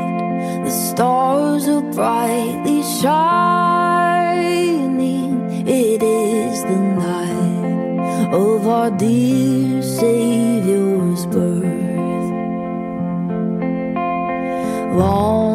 [0.65, 4.45] the stars are brightly shining.
[5.67, 11.65] It is the night of our dear Savior's birth.
[14.97, 15.48] Long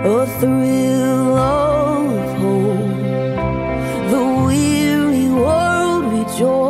[0.00, 2.98] A thrill of hope,
[4.10, 6.67] the weary world rejoices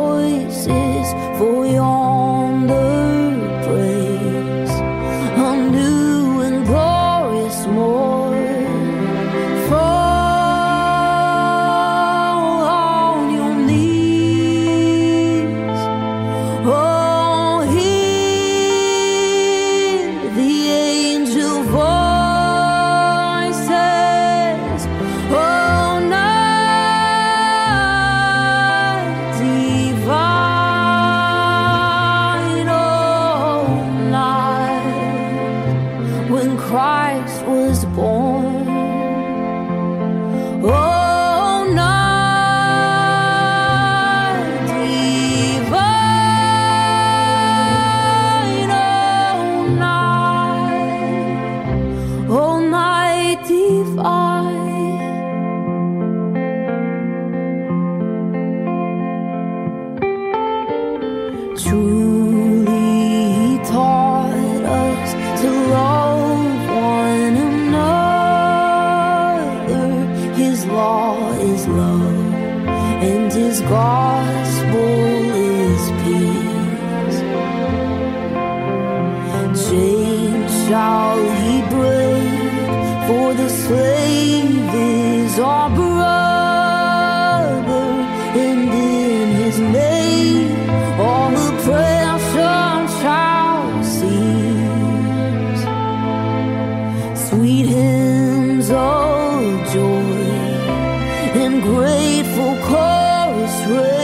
[103.49, 103.98] this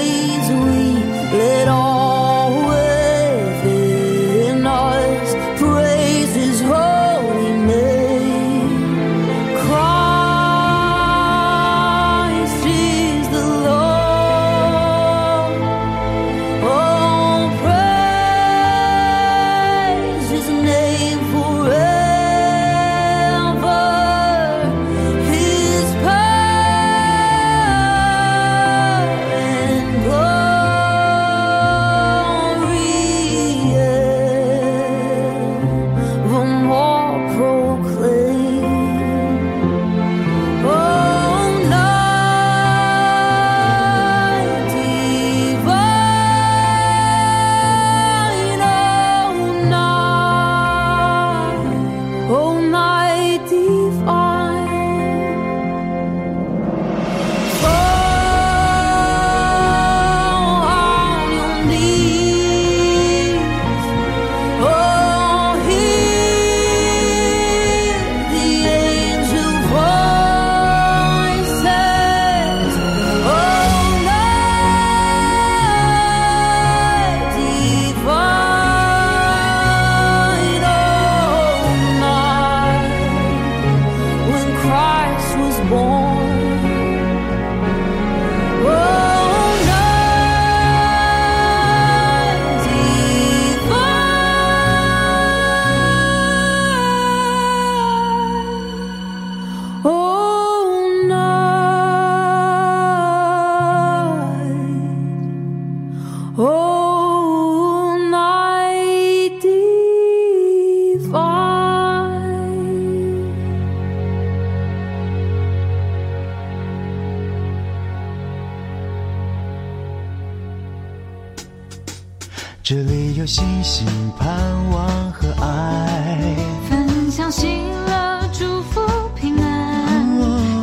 [123.26, 123.88] 有星星、
[124.20, 124.30] 盼
[124.70, 126.36] 望和爱。
[126.70, 127.48] 分享喜
[127.88, 128.80] 乐，祝福
[129.16, 130.16] 平安，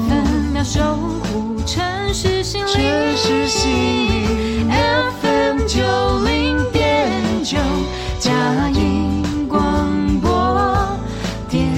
[0.08, 2.72] 分秒守护城市心灵。
[2.72, 5.80] 城市心灵 FM 九
[6.22, 7.58] 零点九，
[8.20, 10.96] 佳音广播
[11.50, 11.68] 电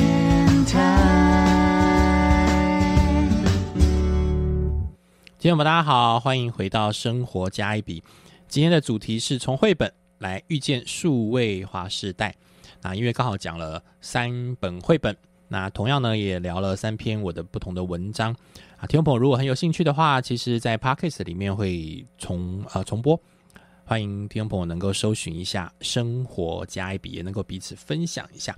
[0.67, 0.77] 台。
[5.39, 8.05] 听众们，大家好，欢迎回到生活加一笔。
[8.49, 9.91] 今天的主题是从绘本
[10.25, 12.35] 来遇见数位化时代。
[12.81, 15.15] 那因为刚好讲了三本绘本，
[15.49, 18.35] 那同样呢也聊了三篇我的不同的文章
[18.79, 18.87] 啊。
[18.87, 23.21] 听众朋友如果很有兴趣的话，其实在 Podcast 里面会重呃重播，
[23.85, 28.57] 欢迎听众朋友能够搜寻一下“生活加一笔”，也能够彼此分享一下。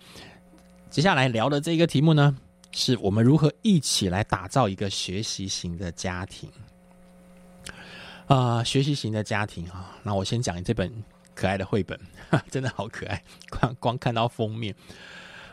[0.89, 2.37] 接下来聊的这个题目呢，
[2.71, 6.49] 是我们如何一起来打造一个学习型的家庭。
[8.27, 10.93] 啊、学习型的家庭啊，那我先讲这本
[11.37, 11.97] 可爱的绘本，
[12.51, 14.75] 真的好可爱， 光光看到封面，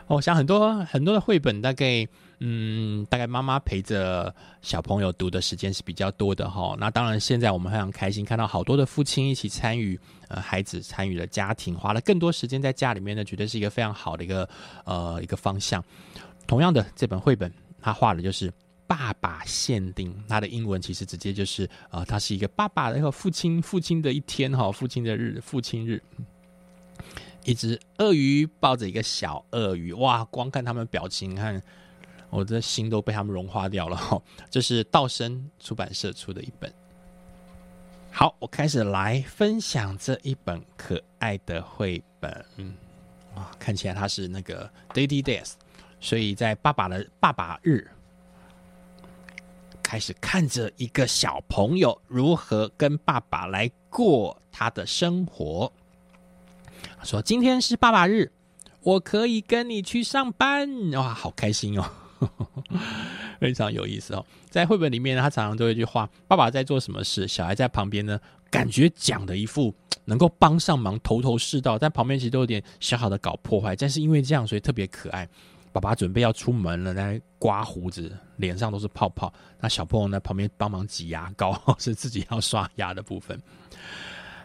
[0.08, 2.06] 我想很多很多的绘本，大概
[2.40, 6.74] 嗯，大概妈妈陪着小朋友读的时间是比较多的哈。
[6.78, 14.48] 那当然，现在我们非常开心看到好多的父亲一起参与，呃，孩子参与了家庭，花了更多时间在家里面呢，绝对是一个非常好的一个
[14.84, 15.82] 呃一个方向。
[16.46, 18.52] 同样的，这本绘本他画的就是
[18.86, 26.02] 爸爸限定，它的英文其实直接就是呃，它是一个爸爸的一个父亲父亲的一天哈，父亲的日父亲日。
[27.44, 30.24] 一只鳄鱼抱着一个小鳄鱼，哇！
[30.24, 31.62] 光看他们表情，看
[32.30, 34.18] 我的心都被他们融化掉了哈。
[34.48, 36.72] 这是道生出版社出的一本。
[38.10, 42.46] 好，我开始来分享这一本可爱的绘本。
[42.56, 42.74] 嗯，
[43.34, 45.52] 哇，看起来它是那个 Daddy Days，
[46.00, 47.86] 所以在爸爸的爸爸日，
[49.84, 55.70] 开始看着一个小朋友如何跟爸爸来过他的生活。
[57.02, 58.32] 说今天是爸爸日，
[58.80, 61.84] 我可以跟你去上班，哇，好开心哦，
[63.38, 64.24] 非常有意思哦。
[64.48, 68.18] 在绘本里面，他常常都有一句话：爸爸在做什么事，小孩在旁边呢，
[68.50, 69.74] 感觉讲的一副
[70.06, 73.76] 能够帮上忙、头头是道，但旁边其实都有点小小的搞破坏。
[73.76, 75.28] 但是因为这样，所以特别可爱。
[75.74, 79.32] 爸爸准备要出门了，在刮胡子，脸上都是泡泡。
[79.58, 83.36] 那小朋友呢，旁边帮忙挤牙膏， 是自己要刷牙的部分。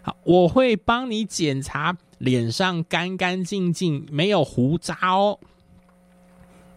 [0.02, 5.40] 好，我会帮你检查脸上干干净净，没有胡渣哦。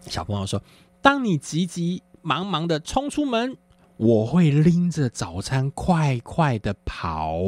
[0.01, 0.61] 小朋友说
[1.01, 3.57] ：“当你急急忙忙的冲出门，
[3.97, 7.39] 我会拎着早餐快快的跑。”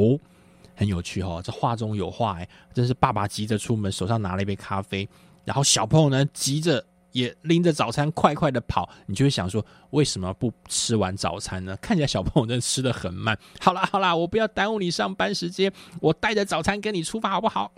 [0.74, 5.08] 很有趣哦，这话中有话哎，真是爸爸急着出门，手上拿了一杯咖啡，
[5.44, 6.84] 然后小朋友呢急着
[7.16, 11.74] 也拎着早餐快快的跑，你就会想说，为什么不吃完早餐呢？
[11.78, 13.36] 看起来小朋友真的吃的很慢。
[13.58, 17.72] 好啦好啦，我不要耽误你上班时间，我带着早餐跟你出发好不好？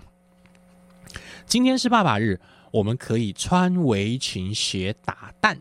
[1.47, 2.41] 今天是爸爸日，
[2.73, 5.57] 我们可以穿围裙学打蛋。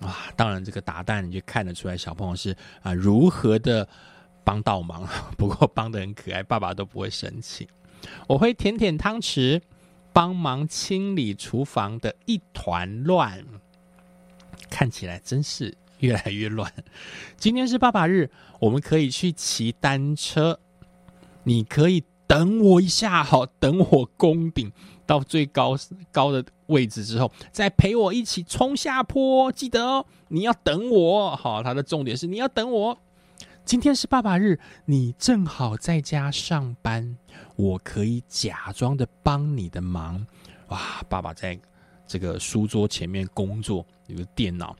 [0.00, 3.88] 啊，当然这个打蛋你就看得出来小朋友是啊如何的
[4.42, 7.68] 帮倒忙， 不过帮的很可爱，爸爸都不会生气。
[8.26, 9.60] 我会舔舔汤匙，
[10.12, 13.44] 帮忙清理厨房的一团乱，
[14.68, 16.72] 看起来真是越来越乱。
[17.36, 18.30] 今天是爸爸日，
[18.60, 20.58] 我们可以去骑单车，
[21.44, 24.72] 你可以等我一下，好，等我攻顶
[25.06, 25.76] 到最高
[26.12, 29.50] 高的位置之后，再陪我一起冲下坡。
[29.52, 31.36] 记得哦，你要等我。
[31.36, 32.98] 好，它的重点是你要等我。
[33.68, 37.18] 今天是爸爸日，你正好在家上班，
[37.54, 40.26] 我可以假装的帮你的忙。
[40.68, 41.60] 哇，爸爸在
[42.06, 44.74] 这个书桌前面工作，有个电脑，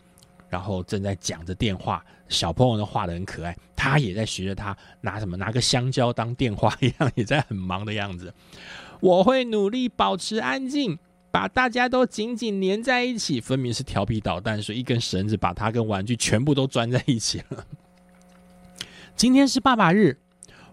[0.48, 2.02] 然后正在讲着电话。
[2.30, 8.32] 小朋友呢画的很可爱，他也在学着他拿什么拿个香蕉当电话一样，也在很忙的样子。
[9.00, 10.98] 我会努力保持安静，
[11.30, 13.38] 把大家都紧紧粘在一起。
[13.38, 17.66] 分明是调皮捣蛋，所以一根绳子把他跟玩具全部都钻在一起了。
[19.18, 20.16] 今天是爸爸日，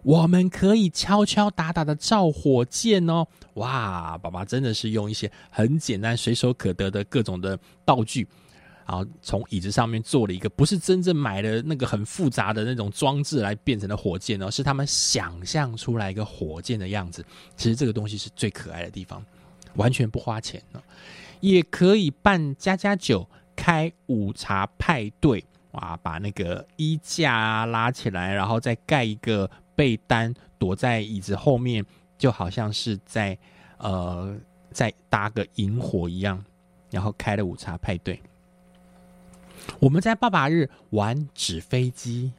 [0.03, 3.25] 我们可以敲敲打打的造火箭哦！
[3.55, 8.27] 哇，爸爸真的是用一些很简单、随手可得的各种的道具，
[8.87, 17.25] 然后从椅子上面做了一个不是真正买的那个很复杂的那种装置来变成的火箭哦，是他们想象出来一个火箭的样子。
[17.57, 19.25] 其实这个东西是最可爱的地方，
[19.73, 20.79] 完全不花钱呢，
[21.39, 25.43] 也可以办家家酒、开午茶派对。
[25.75, 31.85] 哇，把那个衣架拉起来，然后再盖一个被单，躲在椅子后面，
[32.17, 33.37] 就好像是在
[33.77, 34.35] 呃
[34.71, 36.43] 在搭个萤火一样，
[36.91, 38.21] 然后开了午茶派对。
[39.79, 42.31] 我们在爸爸日玩纸飞机，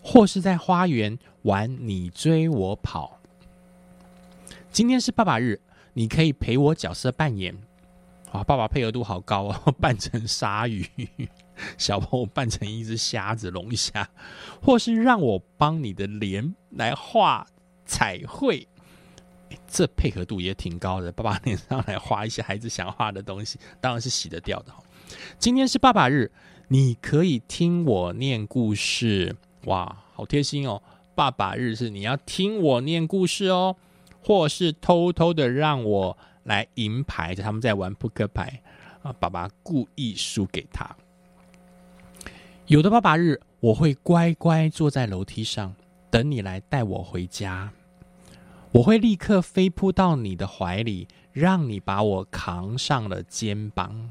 [0.00, 3.18] 或是在花园玩你追我跑。
[4.70, 5.60] 今天是爸爸日，
[5.94, 7.56] 你可以陪我角色扮演。
[8.32, 10.86] 哇，爸爸配合度好高哦， 扮成鲨鱼，
[11.76, 14.08] 小朋友扮成一只虾子、龙虾，
[14.62, 17.46] 或是让我帮你的脸来画
[17.84, 18.66] 彩绘，
[19.66, 21.10] 这配合度也挺高的。
[21.12, 24.72] 爸爸脸上来画一些孩子想画的东西，当然是洗得掉的。
[25.38, 26.30] 今天是爸爸日，
[26.68, 29.36] 你可以听我念故事。
[29.64, 30.82] 哇，好贴心哦！
[31.14, 33.76] 爸爸日是你要听我念故事哦，
[34.22, 38.62] 或是偷偷的让我来赢牌，他们在玩扑克牌
[39.02, 40.96] 啊，爸爸故意输给他。
[42.68, 45.74] 有的爸爸日，我会乖乖坐在楼梯上
[46.10, 47.72] 等你来带我回家，
[48.72, 54.10] 我会立刻飞扑到你的怀里，让你把我扛上了肩膀。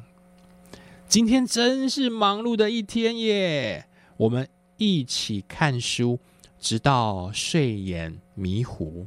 [1.08, 3.86] 今天真是忙碌的一天耶！
[4.18, 6.20] 我们一起看书，
[6.58, 9.06] 直到睡眼迷糊。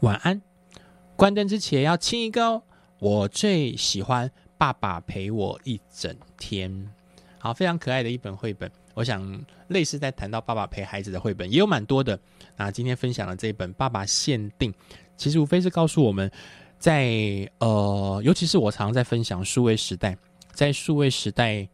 [0.00, 0.42] 晚安。
[1.14, 2.62] 关灯之前要亲一个哦。
[2.98, 6.90] 我最喜欢爸爸陪我一整天。
[7.48, 8.70] 好，非常可爱的一本绘本。
[8.92, 12.20] 我想，类似在谈到爸爸陪孩子的绘本也有蛮多的。
[12.58, 14.70] 那今天分享的这一本《爸爸限定》，
[15.16, 16.30] 其实无非是告诉我们
[16.78, 20.14] 在呃，尤其是我常常在分享数位时代，
[20.52, 21.66] 在数位时代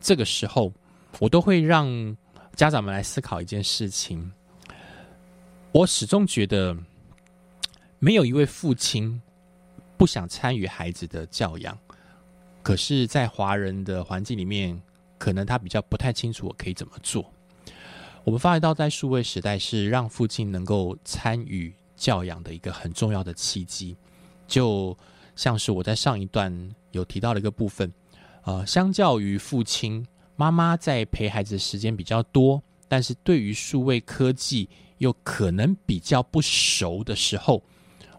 [0.00, 0.72] 这个时候，
[1.18, 2.16] 我都会让
[2.56, 4.32] 家长们来思考一件事情。
[5.72, 6.74] 我始终觉得，
[7.98, 9.20] 没有一位父亲
[9.98, 11.78] 不想参与孩子的教养，
[12.62, 14.80] 可是，在华人的环境里面，
[15.20, 17.30] 可能他比较不太清楚我可以怎么做。
[18.24, 23.94] 我们发觉到，在数位时代是让父亲能够参与教养的一个很重要的契机，
[24.48, 24.96] 就
[25.36, 27.92] 像是我在上一段有提到的一个部分，
[28.44, 30.06] 呃，相较于父亲，
[30.36, 34.68] 妈妈在陪孩子的时间比较多，但是对于数位科技
[34.98, 37.62] 又可能比较不熟的时候，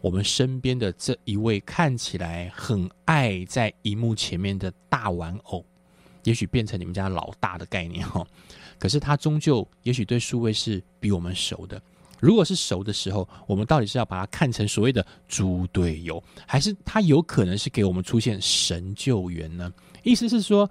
[0.02, 5.64] 我们身边的这一位看起来很爱在荧幕前面的大玩偶，
[6.24, 8.26] 也许变成你们家老大的概念哈。
[8.80, 11.82] 可是他终究也许对数位是比我们熟的。
[12.20, 19.74] 如果是熟的时候，我们到底是要把它看成所谓的猪队友，还是他有可能是给我们出现神救援呢？
[20.04, 20.70] 意思是说，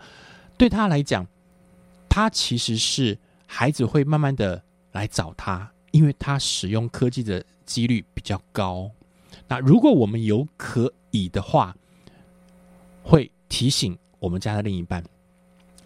[0.56, 1.26] 对他来讲，
[2.08, 8.88] 他其实是孩子会慢慢的来找他，因为他使用科技的几率比较高。
[9.48, 11.74] 那如果我们有可以的话，
[13.02, 15.04] 会提醒我们家的另一半，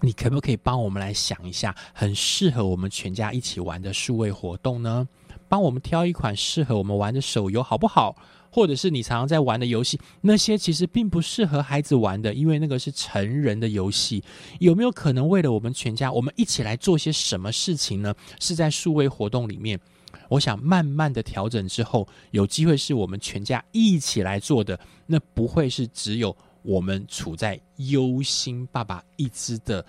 [0.05, 5.09] 你可不可以帮我们来想一下，很适合我们全家一起玩的数位活动呢？
[5.49, 8.17] 帮我们挑一款适合我们玩的手游好不好？
[8.51, 14.23] 或者是你常常在玩的游戏，那些其实并不适合孩子玩的，因为那个是成人的游戏。
[14.61, 18.15] 有没有可能为了我们全家，我们一起来做些什么事情呢？
[18.39, 19.81] 是在数位活动里面，
[20.29, 29.85] 我想慢慢的调整之后，有机会是我们全家一起来做的，那不会是只有我们处在忧心爸爸一直的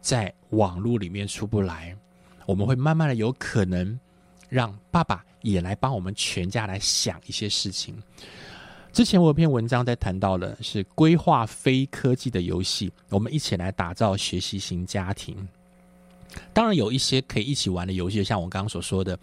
[0.00, 1.96] 在网络里面出不来，
[2.46, 3.98] 我们会慢慢的有可能
[4.48, 7.96] 让爸爸也来帮我们全家来想一些事情。
[8.92, 15.36] 之前我有篇文章在谈到的是规划非科技的游戏，我们一起来打造学习型家庭。
[16.52, 19.16] 当然有一些可以一起玩的游戏，像我刚刚所说的，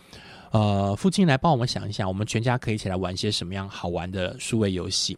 [0.51, 5.17] 呃，父亲来帮我们想一想，我们全家可以一起来玩些什么样好玩的数位游戏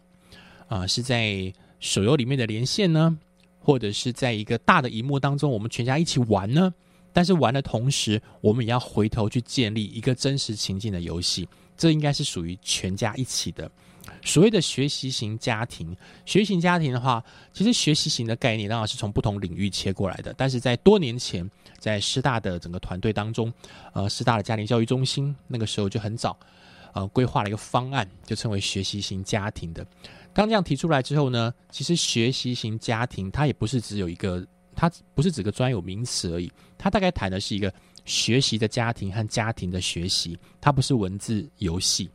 [0.68, 3.18] 啊、是在手游里面的连线呢，
[3.60, 6.72] 或者是在一个大的荧幕当中，我们全家一起玩呢？
[7.12, 13.70] 但是玩的同时，我们也要回头去建立一个真实情境的游戏，这应该是属于全家一起的。
[14.22, 20.34] 所谓的学习型家庭，学习型家庭的话，其实学习型的概念当然是从不同领域切过来的。
[20.36, 21.48] 但是在多年前，
[21.78, 23.52] 在师大的整个团队当中，
[23.94, 26.38] 呃，师大的家庭教育中心那个时候就很早，
[26.92, 29.84] 呃，规划了一个方案，就称为学习型家庭的。
[30.36, 37.72] 刚这样提出来之后呢，其实学习型家庭它也不是只有一个，它不是只个专有名词而已，它大概谈的是一个
[38.04, 42.10] 学习的家庭和家庭的学习，它不是文字游戏。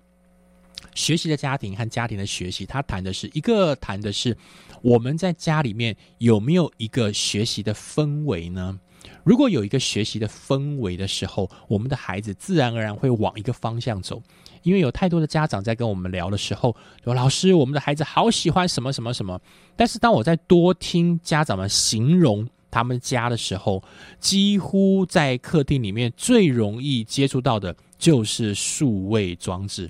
[0.93, 4.37] 学习的家庭和家庭的学习，它谈的是一个谈的是
[4.83, 8.79] 我们在家里面有没有一个学习的氛围呢？
[9.23, 14.21] 如果有一个学习的氛围的时候，我们的孩子自然而然会往一个方向走。
[14.63, 19.39] 因为有太多的家长在跟我们聊的时候，说老师，我们的孩子好喜欢什么什么什么。
[19.75, 23.83] 但是当我在多听家长们形容他们家的时候，
[24.19, 29.89] 几乎在客厅里面最容易接触到的就是数位装置。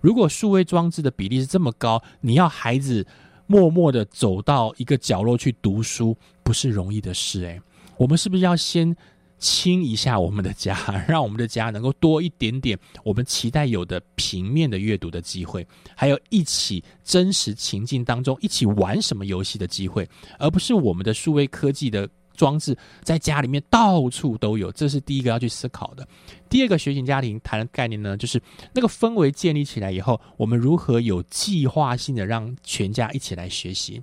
[0.00, 3.06] 如果数位装置的比例是这么高，你要孩子
[3.46, 7.60] 默默的走到一个角落去读书，不是容易的事诶，
[7.96, 8.96] 我们是不是要先
[9.38, 10.78] 清一下我们的家，
[11.08, 20.08] 让我们的家能够多一点点我们期待有的平面的阅读的机会，还有一起真实情境当中一起玩什么游戏的机会，
[20.38, 24.72] 而不是我们的数位科技的装置在家里面到处都有。
[24.72, 26.06] 这是第一个要去思考的。
[26.48, 28.40] 第二个学习家庭谈的概念呢，就是
[28.72, 34.02] 那个氛围建立起来以后，我们如何有计划性的让全家一起来学习。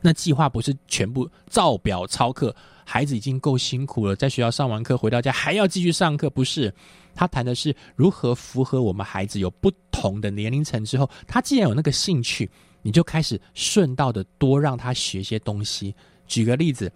[0.00, 2.54] 那计划不是全部照表操课，
[2.84, 6.72] 孩子已经够辛苦了，在学校上完课回到家还要继续上课，不是？
[7.14, 12.50] 他谈的是如何符合我们孩子有不同的年龄层之后，他既然有那个兴趣，
[12.82, 15.94] 你就开始顺道的多让他学些东西。
[16.26, 16.90] 举个例子。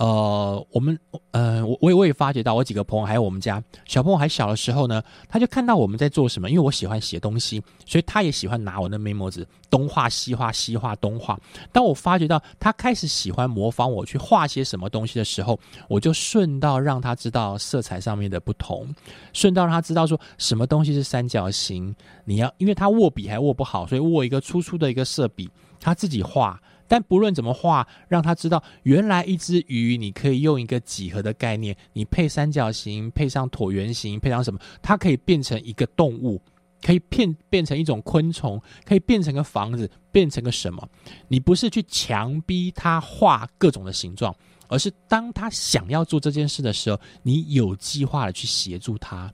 [0.00, 0.98] 呃，我们
[1.32, 11.38] 呃，我我也我也发觉到，我几个朋友还有我们家小朋友还小的时候呢，他就看到我们在做什么，因为我喜欢写东西，所以他也喜欢拿我的 memo 纸东画西画，西画东画。
[11.70, 18.88] 当我发觉到他开始喜欢模仿我去画些什么东西的时候，我就顺道让他知道色彩上面的不同，
[19.34, 21.94] 顺道让他知道说什么东西是三角形。
[22.24, 26.58] 你要，因为他握笔还握不好，所以握一个粗粗的一个色笔，他自己画。
[26.90, 36.42] 但不论怎么画，让他知道原来一只鱼，你可以用一个几何的概念，你配三角形，配上椭圆形，配上什么，它可以变成一个动物，
[36.82, 40.84] 可以变变成一种昆虫，可以变成个房子，变成个什么？
[41.28, 44.34] 你不是去强逼他画各种的形状，
[44.66, 49.32] 而是当他想要做这件事的时候，你有计划的去协助他。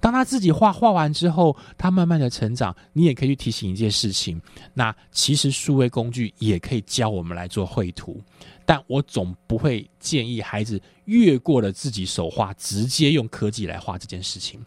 [0.00, 4.40] 当他自己画画完之后，他慢慢的成长，你也可以去提醒一件事情。
[4.74, 8.20] 那其实数位工具也可以教我们来做绘图，
[8.64, 14.60] 但我总不会建议孩子越过了自己手画，直接用科技来画这件事情。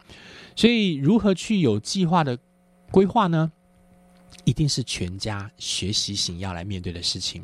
[0.56, 2.38] 所以，如何去有计划的
[2.90, 3.50] 规划呢？
[4.44, 7.42] 一定是全家学习型要来面对的事情。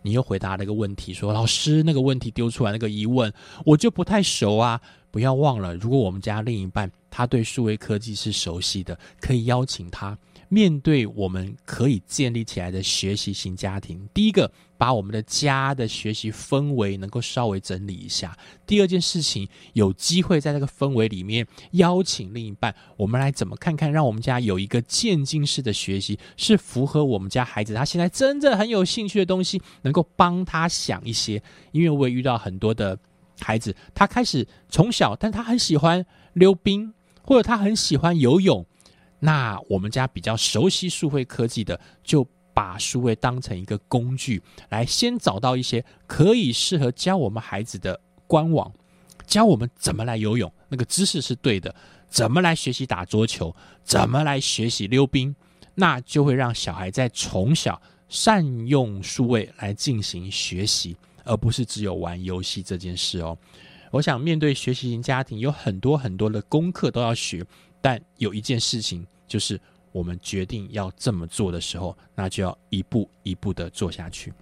[0.00, 3.32] 你又回答那个问题，说老师那个问题丢出来那个疑问，
[3.64, 4.80] 我就不太熟啊。
[5.10, 10.18] 不要忘了，如果我们家另一半他对数位科技是熟悉的，可以邀请他
[10.50, 14.06] 面对我们可以建立起来的学习型家庭。
[14.12, 18.28] 第一个，把我们的家的学习氛围能够稍微整理一下；
[18.66, 31.42] 第二件事情，有机会在这个氛围里面邀请另一半，我们来怎么看看，让我们家有一个渐进式的学习，是符合我们家孩子他现在真正很有兴趣的东西，能够帮他想一些。
[31.72, 32.98] 因为我也遇到很多的。
[33.38, 36.94] 孩子，他开始从小，但他很喜欢溜冰，
[37.26, 38.64] 或者他很喜欢游泳。
[39.18, 48.72] 那我们家比较熟悉数位科技的，就把数位当成一个工具，来先找到一些可以适合教我们孩子的官网，
[49.26, 51.70] 教我们怎么来游泳，那个姿势是对的；
[52.08, 55.34] 怎么来学习打桌球，怎么来学习溜冰，
[55.74, 60.96] 那就会让小孩在从小善用数位来进行学习。
[61.28, 63.36] 而不是只有玩游戏这件事哦。
[63.90, 67.44] 我想面对学习型家庭，有很多很多的功课都要学，
[67.80, 69.60] 但有一件事情就是
[69.92, 74.32] 我们决定要这么做的时候，那就要一步一步的做下去。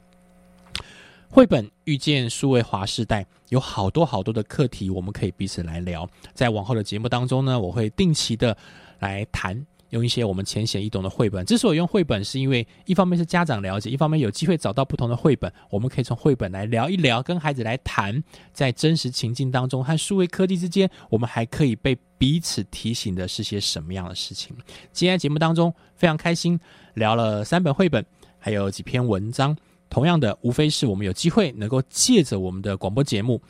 [1.28, 6.08] 绘本遇见数位华世代，有好多好多的课题，我们可以彼此来聊。
[6.32, 8.56] 在往后的节目当中呢，我会定期的
[9.00, 9.66] 来谈。
[9.90, 11.44] 用一些我们浅显易懂的绘本。
[11.46, 18.22] 之所以用绘本，是因为一方面是家长了解，一方面有机会找到不同的绘本，我们可以从绘本来聊一聊，跟孩子来谈，
[18.52, 24.56] 在真实情境当中和数位科技之间，我们还可以被彼此提醒的是些什么样的事情。
[24.92, 26.58] 今天节目当中非常开心，
[26.94, 28.04] 聊了三本绘本，
[28.38, 29.56] 还有几篇文章。
[29.90, 33.40] 同样的，无非是我们有机会能够借着我们的广播节目，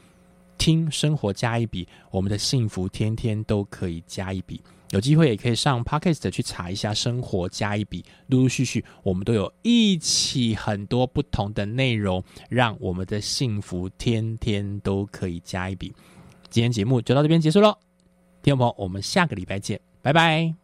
[0.58, 4.60] 听生活加一笔，我们的幸福天天都可以加一笔。
[4.94, 15.92] 有机会也可以上 Podcast 去查一下“生活加一笔”，陆陆续续我们都有一起很多不同的内容，让我们的幸福天天都可以加一笔。
[16.48, 17.76] 今天节目就到这边结束喽，
[18.40, 20.54] 听众朋友，我们下个礼拜见，拜拜。